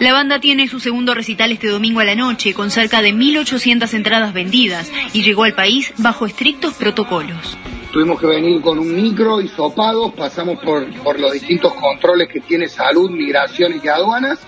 La 0.00 0.12
banda 0.12 0.40
tiene 0.40 0.66
su 0.66 0.80
segundo 0.80 1.14
recital 1.14 1.52
este 1.52 1.68
domingo 1.68 2.00
a 2.00 2.04
la 2.04 2.16
noche, 2.16 2.52
con 2.52 2.70
cerca 2.70 3.00
de 3.00 3.12
1.800 3.14 3.94
entradas 3.94 4.32
vendidas, 4.32 4.90
y 5.12 5.22
llegó 5.22 5.44
al 5.44 5.54
país 5.54 5.94
bajo 5.98 6.26
estrictos 6.26 6.74
protocolos. 6.74 7.56
Tuvimos 7.94 8.18
que 8.18 8.26
venir 8.26 8.60
con 8.60 8.76
un 8.80 8.92
micro 8.92 9.40
y 9.40 9.46
sopados, 9.46 10.12
pasamos 10.14 10.58
por, 10.58 10.84
por 11.04 11.20
los 11.20 11.32
distintos 11.32 11.72
controles 11.74 12.26
que 12.26 12.40
tiene 12.40 12.66
salud, 12.66 13.08
migraciones 13.08 13.84
y 13.84 13.86
aduanas, 13.86 14.40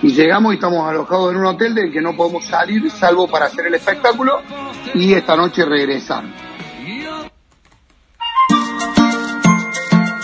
y 0.00 0.14
llegamos 0.14 0.54
y 0.54 0.54
estamos 0.54 0.88
alojados 0.88 1.30
en 1.34 1.40
un 1.40 1.44
hotel 1.44 1.74
del 1.74 1.92
que 1.92 2.00
no 2.00 2.16
podemos 2.16 2.46
salir 2.46 2.90
salvo 2.90 3.28
para 3.28 3.46
hacer 3.46 3.66
el 3.66 3.74
espectáculo 3.74 4.40
y 4.94 5.12
esta 5.12 5.36
noche 5.36 5.66
regresar. 5.66 6.45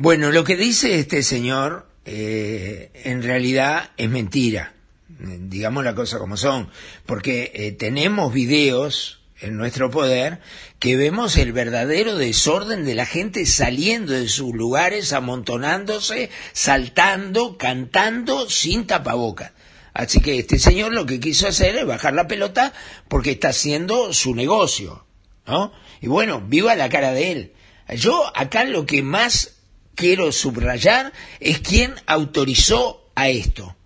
Bueno, 0.00 0.30
lo 0.30 0.44
que 0.44 0.54
dice 0.54 1.00
este 1.00 1.24
señor 1.24 1.88
eh, 2.04 2.92
en 3.02 3.20
realidad 3.20 3.90
es 3.96 4.08
mentira. 4.08 4.72
Digamos 5.08 5.82
la 5.82 5.96
cosa 5.96 6.20
como 6.20 6.36
son. 6.36 6.70
Porque 7.04 7.50
eh, 7.52 7.72
tenemos 7.72 8.32
videos 8.32 9.22
en 9.40 9.56
nuestro 9.56 9.90
poder 9.90 10.38
que 10.78 10.96
vemos 10.96 11.36
el 11.36 11.52
verdadero 11.52 12.14
desorden 12.14 12.84
de 12.84 12.94
la 12.94 13.06
gente 13.06 13.44
saliendo 13.44 14.12
de 14.12 14.28
sus 14.28 14.54
lugares, 14.54 15.12
amontonándose, 15.12 16.30
saltando, 16.52 17.58
cantando 17.58 18.48
sin 18.48 18.86
tapabocas. 18.86 19.50
Así 19.94 20.20
que 20.20 20.38
este 20.38 20.60
señor 20.60 20.92
lo 20.92 21.06
que 21.06 21.18
quiso 21.18 21.48
hacer 21.48 21.74
es 21.74 21.84
bajar 21.84 22.14
la 22.14 22.28
pelota 22.28 22.72
porque 23.08 23.32
está 23.32 23.48
haciendo 23.48 24.12
su 24.12 24.36
negocio, 24.36 25.04
¿no? 25.44 25.72
Y 26.00 26.06
bueno, 26.06 26.40
viva 26.40 26.76
la 26.76 26.88
cara 26.88 27.10
de 27.10 27.32
él. 27.32 27.52
Yo 27.96 28.30
acá 28.36 28.62
lo 28.62 28.86
que 28.86 29.02
más 29.02 29.57
quiero 29.98 30.30
subrayar 30.30 31.12
es 31.40 31.58
quién 31.58 31.92
autorizó 32.06 33.10
a 33.16 33.28
esto. 33.28 33.76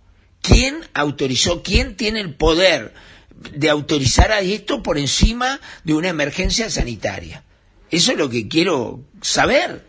¿Quién 0.43 0.77
autorizó? 0.93 1.63
¿Quién 1.63 1.97
tiene 1.97 2.21
el 2.21 2.35
poder 2.35 2.93
de 3.55 3.71
autorizar 3.71 4.31
a 4.31 4.41
esto 4.41 4.83
por 4.83 4.99
encima 4.99 5.59
de 5.85 5.95
una 5.95 6.11
emergencia 6.11 6.69
sanitaria? 6.69 7.45
Eso 7.91 8.13
es 8.13 8.19
lo 8.19 8.29
que 8.29 8.47
quiero 8.47 9.01
saber. 9.23 9.87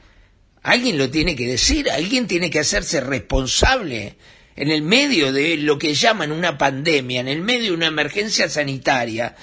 Alguien 0.61 0.97
lo 0.97 1.09
tiene 1.09 1.35
que 1.35 1.45
decir, 1.45 1.91
alguien 1.91 2.25
tiene 2.25 2.49
que 2.49 2.59
hacerse 2.59 3.01
responsable 3.01 4.15
en 4.55 4.71
el 4.71 4.81
medio 4.81 5.33
de 5.33 5.57
lo 5.57 5.77
que 5.77 5.93
llaman 5.93 6.31
una 6.31 6.57
pandemia, 6.57 7.19
en 7.19 7.27
el 7.27 7.41
medio 7.41 7.71
de 7.71 7.77
una 7.77 7.87
emergencia 7.87 8.47
sanitaria, 8.47 9.35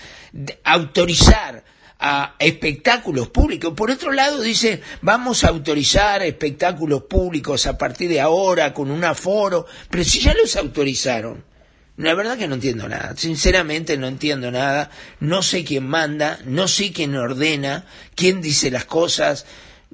autorizar 0.64 1.62
a 2.00 2.34
espectáculos 2.38 3.28
públicos. 3.28 3.74
Por 3.76 3.90
otro 3.90 4.10
lado, 4.12 4.40
dice, 4.40 4.80
vamos 5.02 5.44
a 5.44 5.48
autorizar 5.48 6.22
espectáculos 6.22 7.02
públicos 7.02 7.66
a 7.66 7.76
partir 7.76 8.08
de 8.08 8.20
ahora 8.20 8.72
con 8.72 8.90
un 8.90 9.04
aforo, 9.04 9.66
pero 9.90 10.02
si 10.02 10.20
ya 10.20 10.34
los 10.34 10.56
autorizaron. 10.56 11.44
La 11.98 12.14
verdad 12.14 12.38
que 12.38 12.48
no 12.48 12.54
entiendo 12.54 12.88
nada, 12.88 13.14
sinceramente 13.14 13.98
no 13.98 14.06
entiendo 14.06 14.50
nada, 14.50 14.90
no 15.20 15.42
sé 15.42 15.64
quién 15.64 15.86
manda, 15.86 16.38
no 16.46 16.66
sé 16.66 16.92
quién 16.92 17.14
ordena, 17.14 17.84
quién 18.14 18.40
dice 18.40 18.70
las 18.70 18.86
cosas, 18.86 19.44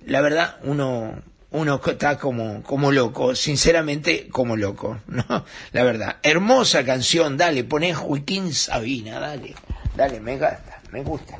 la 0.05 0.21
verdad 0.21 0.59
uno 0.63 1.21
uno 1.51 1.81
está 1.85 2.17
como 2.17 2.63
como 2.63 2.93
loco, 2.93 3.35
sinceramente 3.35 4.29
como 4.29 4.57
loco, 4.57 5.01
¿no? 5.09 5.45
La 5.73 5.83
verdad, 5.83 6.19
hermosa 6.23 6.85
canción, 6.85 7.37
dale, 7.37 7.65
poné 7.65 7.93
Joaquín 7.93 8.55
Sabina, 8.55 9.19
dale, 9.19 9.57
dale, 9.97 10.21
me 10.21 10.39
gasta, 10.39 10.81
me 10.93 11.03
gusta. 11.03 11.37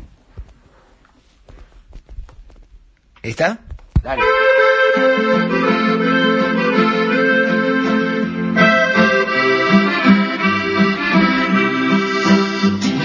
¿Está? 3.27 3.59
Dale. 4.05 4.23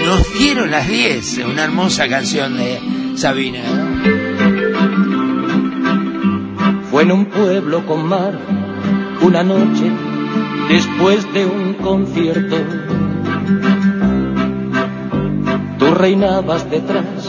Nos 0.06 0.38
dieron 0.38 0.70
las 0.70 0.86
10, 0.86 1.38
una 1.38 1.64
hermosa 1.64 2.06
canción 2.08 2.56
de 2.56 2.78
Sabina. 3.16 3.64
¿no? 3.64 3.96
Fue 6.92 7.02
en 7.02 7.10
un 7.10 7.26
pueblo 7.26 7.84
con 7.84 8.06
mar, 8.06 8.38
una 9.22 9.42
noche 9.42 9.90
después 10.68 11.32
de 11.34 11.46
un 11.46 11.74
concierto. 11.74 12.58
Tú 15.80 15.94
reinabas 15.94 16.70
detrás 16.70 17.28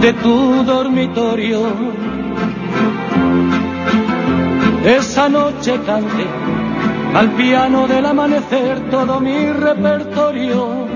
de 0.00 0.12
tu 0.14 0.64
dormitorio 0.64 1.60
esa 4.84 5.28
noche 5.28 5.78
canté 5.86 6.26
al 7.14 7.30
piano 7.32 7.86
del 7.86 8.06
amanecer 8.06 8.90
todo 8.90 9.20
mi 9.20 9.50
repertorio 9.52 10.92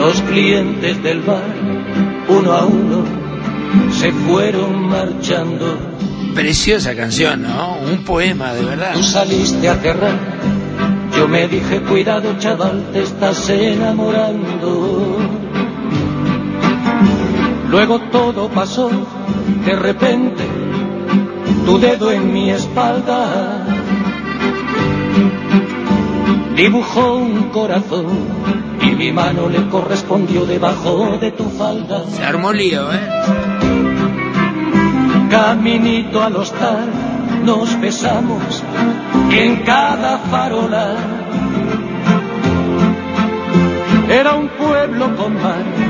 los 0.00 0.18
clientes 0.22 1.02
del 1.02 1.20
bar, 1.20 1.44
uno 2.26 2.52
a 2.52 2.64
uno, 2.64 3.04
se 3.92 4.10
fueron 4.10 4.88
marchando. 4.88 5.78
Preciosa 6.34 6.96
canción, 6.96 7.42
¿no? 7.42 7.76
Un 7.76 8.02
poema, 8.02 8.54
de 8.54 8.64
verdad. 8.64 8.94
Tú 8.94 9.02
saliste 9.02 9.68
a 9.68 9.74
cerrar, 9.74 10.18
yo 11.14 11.28
me 11.28 11.46
dije, 11.48 11.80
cuidado 11.82 12.34
chaval, 12.38 12.82
te 12.94 13.02
estás 13.02 13.50
enamorando. 13.50 14.99
Luego 17.70 18.00
todo 18.10 18.48
pasó 18.48 18.90
de 19.64 19.76
repente 19.76 20.44
tu 21.64 21.78
dedo 21.78 22.10
en 22.10 22.32
mi 22.32 22.50
espalda 22.50 23.64
dibujó 26.56 27.14
un 27.14 27.50
corazón 27.50 28.06
y 28.82 28.90
mi 28.90 29.12
mano 29.12 29.48
le 29.48 29.68
correspondió 29.68 30.46
debajo 30.46 31.16
de 31.20 31.30
tu 31.30 31.44
falda. 31.44 32.04
Se 32.06 32.24
armó 32.24 32.52
lío, 32.52 32.92
¿eh? 32.92 33.08
Caminito 35.30 36.22
al 36.22 36.36
hostal 36.36 36.90
nos 37.44 37.80
besamos 37.80 38.64
en 39.30 39.62
cada 39.62 40.18
farola. 40.18 40.96
Era 44.08 44.34
un 44.34 44.48
pueblo 44.48 45.16
con 45.16 45.34
mar. 45.34 45.89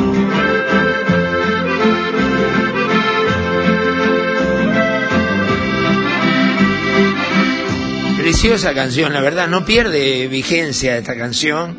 Preciosa 8.21 8.75
canción, 8.75 9.13
la 9.13 9.21
verdad, 9.21 9.47
no 9.47 9.65
pierde 9.65 10.27
vigencia 10.27 10.95
esta 10.95 11.17
canción 11.17 11.75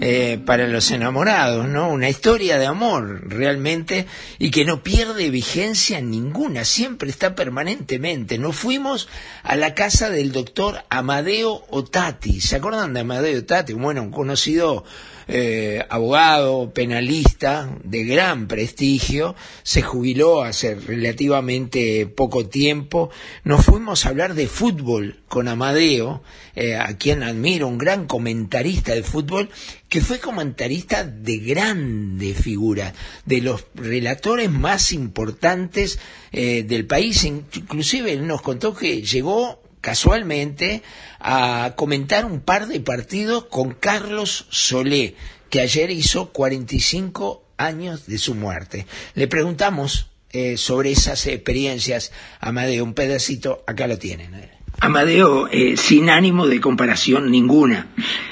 eh, 0.00 0.40
para 0.44 0.66
los 0.66 0.90
enamorados, 0.90 1.68
¿no? 1.68 1.90
Una 1.90 2.08
historia 2.08 2.58
de 2.58 2.66
amor 2.66 3.20
realmente 3.28 4.08
y 4.40 4.50
que 4.50 4.64
no 4.64 4.82
pierde 4.82 5.30
vigencia 5.30 6.00
ninguna, 6.00 6.64
siempre 6.64 7.08
está 7.08 7.36
permanentemente. 7.36 8.36
Nos 8.36 8.56
fuimos 8.56 9.08
a 9.44 9.54
la 9.54 9.74
casa 9.74 10.10
del 10.10 10.32
doctor 10.32 10.82
Amadeo 10.90 11.64
Otati, 11.70 12.40
¿se 12.40 12.56
acuerdan 12.56 12.92
de 12.92 13.00
Amadeo 13.00 13.38
Otati? 13.38 13.72
Bueno, 13.72 14.02
un 14.02 14.10
conocido 14.10 14.84
eh, 15.28 15.84
abogado, 15.88 16.72
penalista 16.72 17.68
de 17.82 18.04
gran 18.04 18.46
prestigio, 18.46 19.34
se 19.62 19.82
jubiló 19.82 20.42
hace 20.42 20.74
relativamente 20.74 22.06
poco 22.06 22.46
tiempo. 22.46 23.10
Nos 23.44 23.64
fuimos 23.64 24.06
a 24.06 24.10
hablar 24.10 24.34
de 24.34 24.46
fútbol 24.46 25.20
con 25.28 25.48
Amadeo, 25.48 26.22
eh, 26.54 26.76
a 26.76 26.96
quien 26.96 27.22
admiro, 27.22 27.66
un 27.66 27.78
gran 27.78 28.06
comentarista 28.06 28.94
de 28.94 29.02
fútbol, 29.02 29.50
que 29.88 30.00
fue 30.00 30.20
comentarista 30.20 31.04
de 31.04 31.38
grande 31.38 32.34
figura, 32.34 32.94
de 33.24 33.40
los 33.40 33.66
relatores 33.74 34.50
más 34.50 34.92
importantes 34.92 35.98
eh, 36.32 36.62
del 36.62 36.86
país. 36.86 37.24
Inclusive 37.24 38.12
él 38.12 38.26
nos 38.26 38.42
contó 38.42 38.74
que 38.74 39.02
llegó 39.02 39.65
casualmente 39.80 40.82
a 41.20 41.74
comentar 41.76 42.24
un 42.24 42.40
par 42.40 42.66
de 42.66 42.80
partidos 42.80 43.44
con 43.46 43.72
Carlos 43.72 44.46
Solé, 44.50 45.14
que 45.50 45.60
ayer 45.60 45.90
hizo 45.90 46.32
45 46.32 47.44
años 47.56 48.06
de 48.06 48.18
su 48.18 48.34
muerte. 48.34 48.86
Le 49.14 49.28
preguntamos 49.28 50.10
eh, 50.30 50.56
sobre 50.56 50.92
esas 50.92 51.26
experiencias, 51.26 52.12
Amadeo, 52.40 52.84
un 52.84 52.94
pedacito, 52.94 53.64
acá 53.66 53.86
lo 53.86 53.98
tienen. 53.98 54.55
Amadeo, 54.80 55.48
eh, 55.50 55.76
sin 55.76 56.10
ánimo 56.10 56.46
de 56.46 56.60
comparación 56.60 57.30
ninguna, 57.30 57.86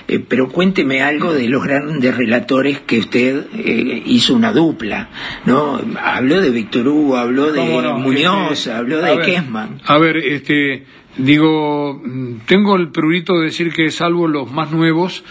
eh, 0.08 0.18
pero 0.18 0.48
cuénteme 0.48 1.02
algo 1.02 1.32
de 1.32 1.48
los 1.48 1.64
grandes 1.64 2.14
relatores 2.14 2.80
que 2.80 2.98
usted 2.98 3.46
eh, 3.54 4.02
hizo 4.04 4.34
una 4.34 4.52
dupla, 4.52 5.08
¿no? 5.46 5.80
Habló 6.00 6.42
de 6.42 6.50
Víctor 6.50 6.86
Hugo, 6.86 7.16
habló 7.16 7.50
de 7.50 7.64
no? 7.64 7.98
Muñoz, 7.98 8.52
Este, 8.52 8.72
habló 8.72 8.98
de 8.98 9.16
ver, 9.16 9.26
Kessman. 9.26 9.80
A 9.86 9.96
ver, 9.96 10.18
este, 10.18 10.84
digo, 11.16 12.02
tengo 12.46 12.76
el 12.76 12.90
prurito 12.90 13.38
de 13.38 13.46
decir 13.46 13.72
que 13.72 13.90
salvo 13.90 14.28
los 14.28 14.52
más 14.52 14.70
nuevos 14.70 15.24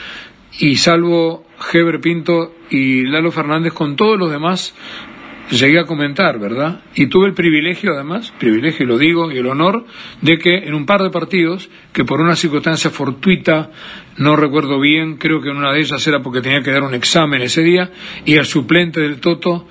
y 0.60 0.78
salvo 0.78 1.46
Heber 1.72 2.02
Pinto 2.02 2.56
y 2.72 3.04
Lalo 3.04 3.32
Fernández, 3.32 3.74
con 3.74 3.96
todos 3.96 4.18
los 4.18 4.32
demás 4.32 4.74
llegué 5.52 5.80
a 5.80 5.86
comentar, 5.86 6.40
¿verdad? 6.40 6.82
Y 6.96 7.08
tuve 7.08 7.28
el 7.28 7.34
privilegio, 7.34 7.94
además, 7.94 8.34
privilegio, 8.40 8.86
y 8.86 8.88
lo 8.88 8.98
digo, 8.98 9.32
y 9.32 9.38
el 9.38 9.48
honor, 9.48 9.86
de 10.22 10.38
que 10.38 10.58
en 10.58 10.74
un 10.74 10.86
par 10.86 11.02
de 11.04 11.10
partidos, 11.10 11.70
que 11.92 12.06
por 12.06 12.22
una 12.22 12.36
circunstancia 12.36 12.90
fortuita, 12.90 13.72
no 14.18 14.36
recuerdo 14.36 14.80
bien, 14.80 15.18
creo 15.18 15.42
que 15.42 15.50
en 15.50 15.58
una 15.58 15.72
de 15.72 15.82
ellas 15.82 16.06
era 16.08 16.22
porque 16.22 16.42
tenía 16.42 16.62
que 16.62 16.72
dar 16.72 16.84
un 16.84 16.94
examen 16.94 17.42
ese 17.42 17.62
día, 17.62 17.92
y 18.26 18.36
el 18.36 18.46
suplente 18.46 19.02
del 19.02 19.20
Toto, 19.20 19.68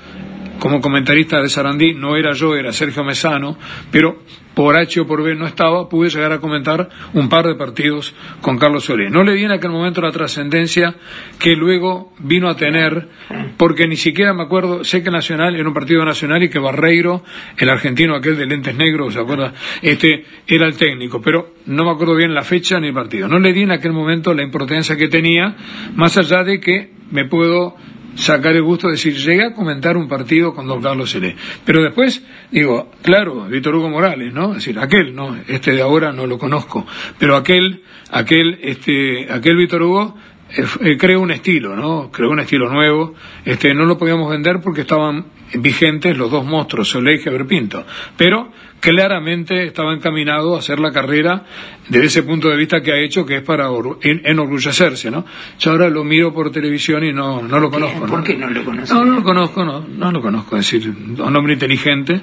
como 0.63 0.81
comentarista 0.81 1.43
de 1.43 1.49
Sarandí, 1.49 1.93
no 1.93 2.15
era 2.15 2.35
yo, 2.35 2.55
era 2.55 2.73
Sergio 2.73 3.03
Mesano, 3.03 3.59
pero 3.91 4.21
por 4.55 4.77
H 4.77 5.01
o 5.01 5.07
por 5.09 5.21
B 5.21 5.35
no 5.35 5.45
estaba, 5.45 5.89
pude 5.89 6.09
llegar 6.09 6.31
a 6.31 6.39
comentar 6.39 6.89
un 7.15 7.29
par 7.29 7.49
de 7.49 7.57
partidos 7.57 8.15
con 8.41 8.59
Carlos 8.59 8.85
Solé. 8.85 9.11
No 9.11 9.25
le 9.25 9.35
di 9.35 9.43
en 9.43 9.51
aquel 9.51 9.73
momento 9.73 10.01
la 10.01 10.13
trascendencia 10.13 10.95
que 11.41 11.57
luego 11.57 12.13
vino 12.21 12.49
a 12.49 12.55
tener, 12.55 13.09
porque 13.57 13.89
ni 13.89 13.97
siquiera 13.97 14.35
me 14.35 14.45
acuerdo, 14.45 14.85
sé 14.85 15.03
que 15.03 15.11
Nacional 15.11 15.57
era 15.57 15.67
un 15.67 15.75
partido 15.75 16.05
nacional 16.05 16.45
y 16.45 16.49
que 16.49 16.61
Barreiro, 16.61 17.25
el 17.57 17.69
argentino 17.69 18.15
aquel 18.15 18.37
de 18.37 18.47
lentes 18.47 18.77
negros, 18.77 19.15
¿se 19.15 19.19
acuerda? 19.19 19.53
Este, 19.83 20.27
era 20.47 20.69
el 20.69 20.77
técnico, 20.77 21.21
pero 21.21 21.55
no 21.67 21.85
me 21.85 21.91
acuerdo 21.91 22.15
bien 22.15 22.35
la 22.35 22.45
fecha 22.45 22.79
ni 22.79 22.87
el 22.87 22.95
partido. 22.95 23.27
No 23.27 23.41
le 23.41 23.53
di 23.53 23.63
en 23.63 23.73
aquel 23.73 23.93
momento 23.93 24.33
la 24.33 24.45
importancia 24.45 24.97
que 24.97 25.09
tenía, 25.09 25.57
más 25.97 26.17
allá 26.19 26.45
de 26.45 26.61
que 26.61 26.93
me 27.11 27.25
puedo 27.25 27.75
sacar 28.15 28.55
el 28.55 28.63
gusto 28.63 28.89
de 28.89 28.93
decir, 28.93 29.15
llegué 29.15 29.45
a 29.45 29.55
comentar 29.55 29.97
un 29.97 30.09
partido 30.09 30.55
con 30.55 30.67
don 30.67 30.83
Carlos 30.83 31.11
Celé. 31.11 31.37
Pero 31.65 31.83
después, 31.83 32.23
digo, 32.51 32.91
claro, 33.03 33.47
Víctor 33.47 33.77
Hugo 33.77 33.91
Morales, 33.91 34.33
¿no? 34.33 34.51
Es 34.51 34.57
decir, 34.57 34.79
aquel, 34.79 35.15
¿no? 35.15 35.37
Este 35.49 35.73
de 35.73 35.83
ahora 35.83 36.13
no 36.13 36.27
lo 36.27 36.39
conozco. 36.39 36.87
Pero 37.19 37.37
aquel, 37.37 37.83
aquel, 38.11 38.59
este, 38.63 39.33
aquel 39.33 39.57
Víctor 39.57 39.83
Hugo, 39.83 40.17
eh, 40.57 40.65
eh, 40.81 40.97
creó 40.99 41.21
un 41.21 41.31
estilo, 41.31 41.77
¿no? 41.77 42.11
Creó 42.11 42.31
un 42.31 42.41
estilo 42.41 42.69
nuevo. 42.69 43.15
Este, 43.45 43.75
no 43.75 43.85
lo 43.85 43.97
podíamos 43.99 44.31
vender 44.31 44.61
porque 44.61 44.83
estaban 44.83 45.27
vigentes 45.55 46.17
los 46.17 46.31
dos 46.31 46.45
monstruos, 46.45 46.89
Solé 46.89 47.17
y 47.17 47.29
Heber 47.29 47.47
Pinto. 47.47 47.85
Pero 48.17 48.51
claramente 48.81 49.65
estaba 49.67 49.95
encaminado 49.95 50.57
a 50.57 50.59
hacer 50.59 50.81
la 50.81 50.91
carrera 50.91 51.45
desde 51.89 52.07
ese 52.07 52.23
punto 52.25 52.49
de 52.49 52.57
vista 52.57 52.81
que 52.83 52.93
ha 52.93 52.99
hecho, 52.99 53.25
que 53.25 53.37
es 53.37 53.43
para 53.43 53.71
or- 53.71 53.99
en- 54.03 54.23
enorgullecerse, 54.25 55.11
¿no? 55.11 55.25
Yo 55.59 55.71
ahora 55.71 55.89
lo 55.89 56.03
miro 56.05 56.35
por 56.35 56.51
televisión 56.51 57.05
y 57.05 57.13
no, 57.13 57.43
no 57.43 57.61
lo 57.61 57.71
conozco. 57.71 58.07
¿Por 58.07 58.25
qué 58.25 58.35
no 58.37 58.51
lo 58.51 58.65
conoce? 58.65 58.93
No, 58.93 59.05
no 59.05 59.15
lo 59.17 59.23
conozco, 59.23 59.65
no, 59.65 59.87
no 59.87 60.11
lo 60.11 60.21
conozco. 60.21 60.57
Es 60.57 60.71
decir, 60.71 60.89
un 60.91 61.37
hombre 61.37 61.53
inteligente 61.55 62.23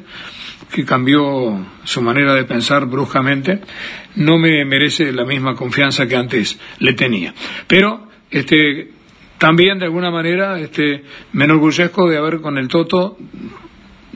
que 0.74 0.86
cambió 0.86 1.66
su 1.84 2.02
manera 2.02 2.34
de 2.36 2.44
pensar 2.44 2.86
bruscamente, 2.86 3.62
no 4.16 4.38
me 4.38 4.64
merece 4.66 5.12
la 5.14 5.26
misma 5.26 5.56
confianza 5.56 6.08
que 6.08 6.16
antes 6.16 6.60
le 6.80 6.94
tenía. 6.94 7.34
Pero, 7.68 8.08
este, 8.30 8.92
también 9.40 9.80
de 9.80 9.86
alguna 9.86 10.12
manera, 10.12 10.60
este, 10.60 11.04
me 11.34 11.46
enorgullezco 11.46 12.08
de 12.08 12.18
haber 12.18 12.42
con 12.42 12.58
el 12.58 12.68
Toto 12.68 13.18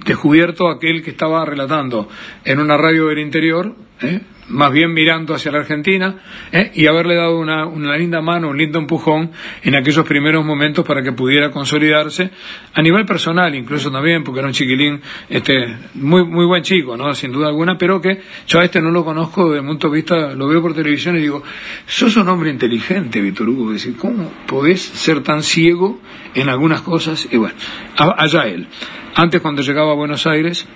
descubierto 0.06 0.70
aquel 0.70 1.02
que 1.02 1.12
estaba 1.12 1.46
relatando 1.46 2.10
en 2.44 2.60
una 2.60 2.78
radio 2.78 3.08
del 3.08 3.20
interior, 3.20 3.74
¿eh? 4.02 4.22
Más 4.50 4.72
bien 4.72 4.94
mirando 4.94 5.34
hacia 5.34 5.52
la 5.52 5.60
Argentina, 5.60 6.16
¿eh? 6.52 6.72
y 6.74 6.88
haberle 6.88 7.16
dado 7.16 7.40
una, 7.40 7.66
una 7.66 7.98
linda 7.98 8.22
mano, 8.22 8.50
un 8.50 8.58
lindo 8.58 8.80
empujón 8.80 9.32
en 9.62 9.76
aquellos 9.76 10.06
primeros 10.06 10.46
momentos 10.46 10.86
para 10.86 11.02
que 11.02 11.12
pudiera 11.12 11.52
consolidarse 11.52 12.30
a 12.74 12.82
nivel 12.82 13.06
personal, 13.06 13.54
incluso 13.56 13.92
también, 13.92 14.24
porque 14.24 14.40
era 14.40 14.48
un 14.48 14.54
chiquilín, 14.54 15.02
este, 15.30 15.78
muy, 15.96 16.26
muy 16.26 16.46
buen 16.46 16.64
chico, 16.64 16.98
¿no? 16.98 17.14
Sin 17.14 17.32
duda 17.32 17.48
alguna, 17.48 17.78
pero 17.78 18.02
que 18.02 18.22
yo 18.48 18.60
a 18.60 18.66
este 18.66 18.82
no 18.82 18.92
lo 18.92 19.06
conozco 19.06 19.50
desde 19.50 19.62
el 19.62 19.68
punto 19.68 19.90
de 19.90 19.96
vista, 19.96 20.34
lo 20.34 20.48
veo 20.48 20.62
por 20.62 20.74
televisión 20.74 21.18
y 21.18 21.22
digo, 21.22 21.44
sos 21.86 22.16
un 22.18 22.28
hombre 22.30 22.50
inteligente, 22.50 23.22
Víctor 23.22 23.50
Hugo, 23.50 23.72
decir, 23.72 23.96
¿cómo 23.98 24.32
podés 24.48 24.82
ser 24.82 25.22
tan 25.22 25.44
ciego 25.44 26.00
en 26.36 26.50
algunas 26.50 26.82
cosas? 26.82 27.28
Y 27.32 27.38
bueno, 27.38 27.56
allá 27.98 28.48
él. 28.48 28.68
Antes, 29.16 29.42
cuando 29.42 29.62
llegaba 29.62 29.92
a 29.92 29.96
Buenos 29.96 30.26
Aires, 30.26 30.68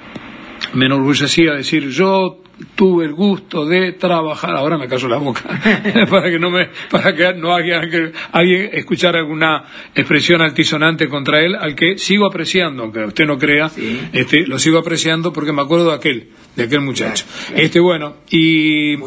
me 0.73 0.85
enorgullecía 0.85 1.53
decir 1.53 1.89
yo 1.89 2.39
tuve 2.75 3.05
el 3.05 3.13
gusto 3.13 3.65
de 3.65 3.93
trabajar 3.93 4.55
ahora 4.55 4.77
me 4.77 4.87
callo 4.87 5.07
la 5.07 5.17
boca 5.17 5.43
para 6.09 6.29
que 6.29 6.39
no 6.39 6.49
me 6.49 6.69
para 6.89 7.15
que 7.15 7.33
no 7.33 7.55
haya 7.55 7.81
que 7.89 8.11
alguien 8.31 8.69
escuchar 8.73 9.15
alguna 9.15 9.65
expresión 9.93 10.41
altisonante 10.41 11.07
contra 11.07 11.41
él 11.41 11.55
al 11.55 11.75
que 11.75 11.97
sigo 11.97 12.25
apreciando 12.25 12.83
aunque 12.83 13.05
usted 13.05 13.25
no 13.25 13.37
crea 13.37 13.71
este 14.13 14.45
lo 14.47 14.59
sigo 14.59 14.79
apreciando 14.79 15.31
porque 15.33 15.53
me 15.53 15.61
acuerdo 15.61 15.89
de 15.89 15.95
aquel 15.95 16.29
de 16.55 16.63
aquel 16.63 16.81
muchacho 16.81 17.25
este 17.55 17.79
bueno 17.79 18.17
y 18.29 18.97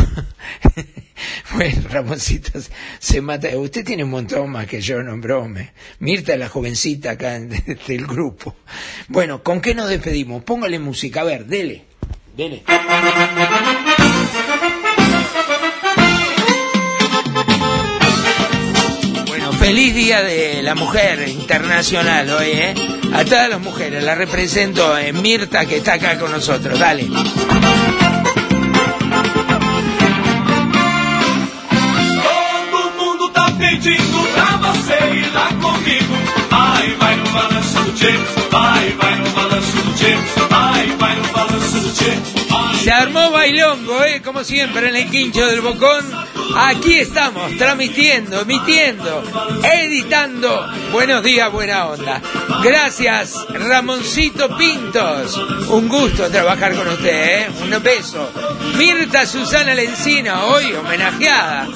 bueno, 1.54 1.82
Ramoncito 1.90 2.60
se 3.00 3.22
mata. 3.22 3.50
Usted 3.58 3.86
tiene 3.86 4.04
un 4.04 4.10
montón 4.10 4.52
más 4.52 4.68
que 4.68 4.82
yo, 4.82 5.02
no 5.02 5.18
brome. 5.18 5.74
Mirta 6.00 6.36
la 6.36 6.50
jovencita 6.50 7.12
acá 7.12 7.40
del 7.88 8.06
grupo. 8.06 8.56
Bueno, 9.08 9.44
¿con 9.44 9.62
qué 9.62 9.74
nos 9.74 9.90
despedimos? 9.90 10.44
Póngale 10.44 10.80
música, 10.80 11.22
a 11.22 11.24
ver, 11.24 11.46
dele. 11.46 11.84
Dele. 12.36 12.64
Bueno, 19.28 19.54
feliz 19.54 19.96
día 19.96 20.22
de 20.22 20.62
la 20.62 20.76
mujer 20.76 21.30
internacional 21.30 22.30
hoy, 22.30 22.48
¿eh? 22.48 22.76
A 23.14 23.24
todas 23.24 23.50
las 23.50 23.62
mujeres, 23.62 24.04
la 24.04 24.16
represento 24.16 24.98
en 24.98 25.22
Mirta 25.22 25.66
que 25.66 25.78
está 25.78 25.94
acá 25.94 26.20
con 26.20 26.32
nosotros. 26.32 26.78
Dale. 26.78 27.08
Pedindo 33.70 34.28
pra 34.34 34.58
você 34.58 34.94
ir 34.94 35.34
lá 35.34 35.48
comigo. 35.48 36.14
Vai, 36.50 36.96
vai 36.96 37.16
no 37.16 37.30
balanço 37.32 37.80
do 37.84 37.92
tchê, 37.94 38.12
vai, 38.52 38.90
vai 38.92 39.16
no 39.16 39.30
balanço 39.32 39.78
do 39.78 39.94
tchê, 39.94 40.16
vai, 40.50 40.88
vai 40.98 41.16
no 41.16 41.28
balanço. 41.30 41.55
Se 42.84 42.92
armó 42.92 43.32
bailongo, 43.32 44.04
¿eh? 44.04 44.22
como 44.24 44.44
siempre 44.44 44.90
en 44.90 44.96
el 44.96 45.10
quincho 45.10 45.46
del 45.48 45.62
Bocón. 45.62 46.06
Aquí 46.56 47.00
estamos, 47.00 47.58
transmitiendo, 47.58 48.42
emitiendo, 48.42 49.24
editando. 49.64 50.68
Buenos 50.92 51.24
días, 51.24 51.52
buena 51.52 51.88
onda. 51.88 52.22
Gracias, 52.64 53.36
Ramoncito 53.50 54.56
Pintos. 54.56 55.36
Un 55.70 55.90
gusto 55.90 56.30
trabajar 56.30 56.76
con 56.76 56.88
usted, 56.88 57.40
¿eh? 57.40 57.50
Un 57.64 57.82
beso. 57.82 58.32
Mirta 58.78 59.26
Susana 59.26 59.74
Lencina, 59.74 60.46
hoy 60.46 60.72
homenajeada 60.74 61.68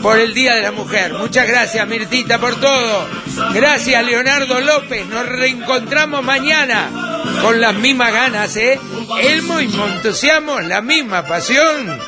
por 0.00 0.18
el 0.18 0.32
Día 0.32 0.54
de 0.54 0.62
la 0.62 0.72
Mujer. 0.72 1.12
Muchas 1.14 1.46
gracias, 1.46 1.86
Mirtita, 1.88 2.38
por 2.38 2.54
todo. 2.60 3.08
Gracias, 3.52 4.06
Leonardo 4.06 4.60
López. 4.60 5.06
Nos 5.08 5.26
reencontramos 5.26 6.22
mañana 6.22 7.11
con 7.40 7.60
las 7.60 7.74
mismas 7.74 8.12
ganas, 8.12 8.56
¿eh? 8.56 8.78
El 9.20 9.42
mismo 9.42 9.86
entusiasmo, 9.86 10.60
la 10.60 10.80
misma 10.80 11.24
pasión 11.24 11.98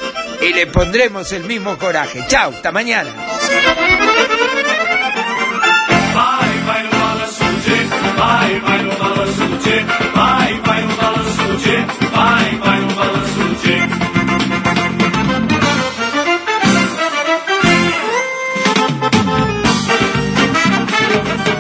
y 0.40 0.52
le 0.52 0.66
pondremos 0.66 1.32
el 1.32 1.44
mismo 1.44 1.78
coraje. 1.78 2.24
Chao, 2.28 2.50
hasta 2.50 2.70
mañana. 2.72 3.10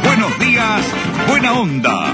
Buenos 0.04 0.38
días, 0.38 0.82
buena 1.28 1.52
onda. 1.52 2.13